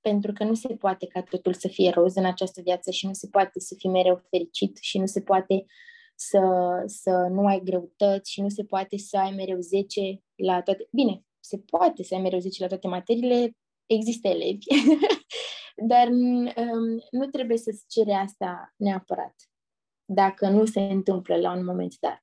pentru 0.00 0.32
că 0.32 0.44
nu 0.44 0.54
se 0.54 0.76
poate 0.76 1.06
ca 1.06 1.22
totul 1.22 1.54
să 1.54 1.68
fie 1.68 1.90
roz 1.90 2.14
în 2.16 2.24
această 2.24 2.60
viață 2.60 2.90
și 2.90 3.06
nu 3.06 3.12
se 3.12 3.28
poate 3.28 3.60
să 3.60 3.74
fii 3.78 3.90
mereu 3.90 4.22
fericit 4.30 4.78
și 4.80 4.98
nu 4.98 5.06
se 5.06 5.20
poate 5.20 5.64
să, 6.14 6.40
să 6.86 7.10
nu 7.10 7.46
ai 7.46 7.60
greutăți 7.64 8.30
și 8.30 8.40
nu 8.40 8.48
se 8.48 8.64
poate 8.64 8.96
să 8.96 9.16
ai 9.16 9.30
mereu 9.30 9.58
10 9.60 10.22
la 10.34 10.62
toate. 10.62 10.88
Bine, 10.90 11.24
se 11.40 11.58
poate 11.58 12.02
să 12.02 12.14
ai 12.14 12.20
mereu 12.20 12.38
10 12.38 12.62
la 12.62 12.68
toate 12.68 12.88
materiile, 12.88 13.56
există 13.86 14.28
elevi, 14.28 14.66
dar 15.74 16.08
um, 16.08 17.02
nu 17.10 17.26
trebuie 17.30 17.56
să-ți 17.56 17.84
cere 17.88 18.12
asta 18.12 18.74
neapărat, 18.76 19.34
dacă 20.04 20.48
nu 20.48 20.64
se 20.64 20.80
întâmplă 20.80 21.36
la 21.36 21.52
un 21.52 21.64
moment 21.64 21.94
dat. 21.98 22.20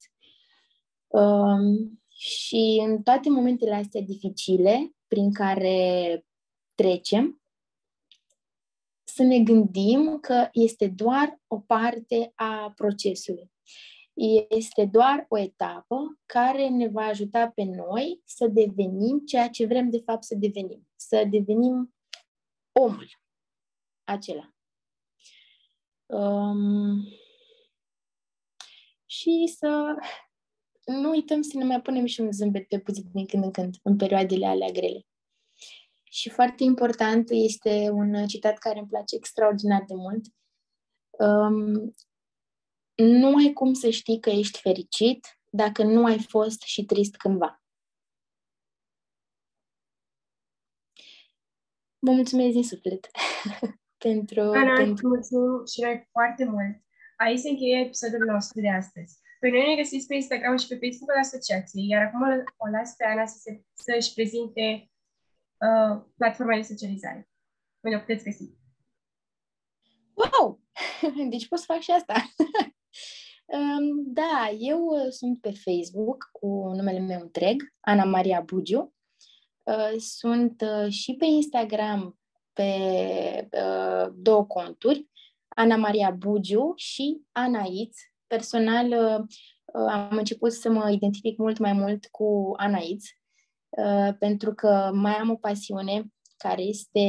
Um, 1.08 2.02
și 2.08 2.84
în 2.88 3.02
toate 3.04 3.30
momentele 3.30 3.74
astea 3.74 4.02
dificile 4.02 4.92
prin 5.08 5.34
care 5.34 6.26
trecem, 6.76 7.42
să 9.04 9.24
ne 9.24 9.40
gândim 9.40 10.18
că 10.22 10.50
este 10.52 10.88
doar 10.88 11.40
o 11.48 11.60
parte 11.60 12.32
a 12.36 12.74
procesului. 12.76 13.52
Este 14.50 14.86
doar 14.86 15.26
o 15.30 15.38
etapă 15.38 16.20
care 16.26 16.70
ne 16.70 16.88
va 16.88 17.02
ajuta 17.02 17.50
pe 17.50 17.64
noi 17.64 18.22
să 18.26 18.48
devenim 18.48 19.20
ceea 19.26 19.50
ce 19.50 19.66
vrem 19.66 19.90
de 19.90 20.02
fapt 20.06 20.24
să 20.24 20.36
devenim. 20.36 20.88
Să 20.96 21.28
devenim 21.30 21.96
omul 22.72 23.08
acela. 24.12 24.54
Um, 26.06 27.08
și 29.06 29.54
să 29.58 29.96
nu 30.86 31.10
uităm 31.10 31.42
să 31.42 31.58
ne 31.58 31.64
mai 31.64 31.82
punem 31.82 32.06
și 32.06 32.22
un 32.22 32.32
zâmbet 32.32 32.68
pe 32.68 32.78
buze 32.78 33.02
din 33.14 33.26
când 33.26 33.44
în 33.44 33.52
când, 33.52 33.76
în 33.84 33.98
perioadele 33.98 34.46
alea 34.46 34.70
grele. 34.72 35.06
Și 36.04 36.30
foarte 36.30 36.64
important 36.64 37.30
este 37.30 37.90
un 37.90 38.28
citat 38.28 38.58
care 38.58 38.80
îmi 38.80 38.88
place 38.88 39.16
extraordinar 39.16 39.84
de 39.88 39.94
mult. 39.96 40.26
Um, 41.10 41.96
nu 42.96 43.36
ai 43.36 43.54
cum 43.54 43.74
să 43.74 43.90
știi 43.90 44.20
că 44.20 44.30
ești 44.30 44.60
fericit 44.60 45.40
dacă 45.50 45.84
nu 45.84 46.06
ai 46.06 46.20
fost 46.20 46.62
și 46.62 46.86
trist 46.86 47.16
cândva. 47.16 47.64
Vă 52.00 52.12
mulțumesc 52.12 52.54
din 52.54 52.64
suflet 52.64 53.08
pentru... 54.08 54.42
Ana, 54.42 54.74
pentru... 54.74 55.08
mulțumim 55.08 55.66
și 55.72 55.82
noi 55.82 56.08
foarte 56.12 56.44
mult. 56.46 56.76
Aici 57.18 57.40
se 57.40 57.50
încheie 57.50 57.80
episodul 57.80 58.26
nostru 58.26 58.62
de 58.62 58.70
astăzi. 58.70 59.20
Pe 59.40 59.50
noi 59.50 59.68
ne 59.68 59.82
găsiți 59.82 60.08
pe 60.08 60.16
Instagram 60.16 60.58
și 60.58 60.68
pe 60.68 60.80
Facebook 60.84 61.12
al 61.12 61.24
asociației, 61.24 61.88
iar 61.88 62.02
acum 62.02 62.22
o 62.58 62.68
las 62.76 62.96
pe 62.96 63.06
Ana 63.06 63.26
să 63.26 63.38
se, 63.38 63.62
să-și 63.74 64.14
prezinte 64.14 64.92
uh, 65.66 66.04
platforma 66.18 66.56
de 66.56 66.62
socializare. 66.62 67.30
Unde 67.80 67.96
o 67.98 68.00
puteți 68.00 68.24
găsi. 68.24 68.48
Wow! 70.14 70.62
Deci 71.34 71.48
pot 71.48 71.60
să 71.60 71.66
fac 71.68 71.80
și 71.80 71.92
asta. 71.92 72.14
um, 73.58 74.14
da, 74.14 74.52
eu 74.60 74.80
uh, 74.86 75.10
sunt 75.10 75.42
pe 75.42 75.52
Facebook 75.52 76.30
cu 76.32 76.48
numele 76.48 77.00
meu 77.00 77.20
întreg, 77.22 77.74
Ana 77.80 78.04
Maria 78.04 78.42
Bugiu. 78.42 78.94
Uh, 79.64 79.94
sunt 79.98 80.62
uh, 80.62 80.92
și 80.92 81.16
pe 81.16 81.26
Instagram 81.26 82.21
pe 82.62 83.58
uh, 83.58 84.14
două 84.16 84.46
conturi, 84.46 85.08
Ana 85.48 85.76
Maria 85.76 86.12
Bugiu 86.12 86.74
și 86.76 87.22
Anaiț. 87.32 87.98
Personal 88.28 88.88
uh, 88.88 89.26
am 89.92 90.18
început 90.18 90.54
să 90.54 90.70
mă 90.70 90.92
identific 90.92 91.38
mult 91.38 91.58
mai 91.58 91.74
mult 91.74 92.06
cu 92.06 92.52
Anaiț, 92.56 93.06
uh, 93.70 94.14
pentru 94.20 94.54
că 94.54 94.92
mai 94.94 95.14
am 95.14 95.30
o 95.30 95.36
pasiune 95.36 96.06
care 96.38 96.62
este 96.62 97.02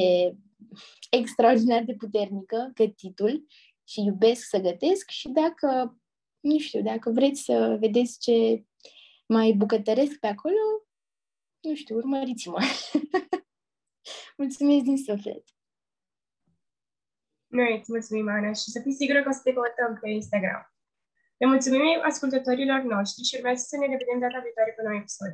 extraordinar 1.21 1.83
de 1.83 1.95
puternică, 1.95 2.71
gătitul, 2.75 3.47
și 3.88 4.01
iubesc 4.01 4.49
să 4.49 4.59
gătesc 4.59 5.09
și 5.09 5.29
dacă, 5.29 5.97
nu 6.41 6.59
știu, 6.59 6.83
dacă 6.83 7.11
vreți 7.11 7.43
să 7.43 7.77
vedeți 7.81 8.19
ce 8.21 8.65
mai 9.27 9.53
bucătăresc 9.53 10.19
pe 10.19 10.27
acolo, 10.27 10.55
nu 11.61 11.75
știu, 11.75 11.97
urmăriți-mă. 11.97 12.59
Mulțumesc 14.37 14.83
din 14.85 14.97
suflet! 14.97 15.45
Noi 17.47 17.77
îți 17.79 17.93
mulțumim, 17.93 18.29
Ana, 18.29 18.53
și 18.53 18.71
să 18.75 18.81
fii 18.81 18.99
sigură 19.01 19.23
că 19.23 19.29
o 19.29 19.33
să 19.33 19.41
te 19.43 19.53
căutăm 19.53 19.99
pe 20.01 20.09
Instagram. 20.11 20.62
Le 21.37 21.47
mulțumim 21.47 22.01
ascultătorilor 22.11 22.81
noștri 22.81 23.25
și 23.25 23.37
urmează 23.37 23.62
să 23.69 23.77
ne 23.77 23.87
revedem 23.87 24.19
data 24.19 24.41
viitoare 24.45 24.73
pe 24.77 24.83
noi 24.83 24.97
episod. 25.03 25.33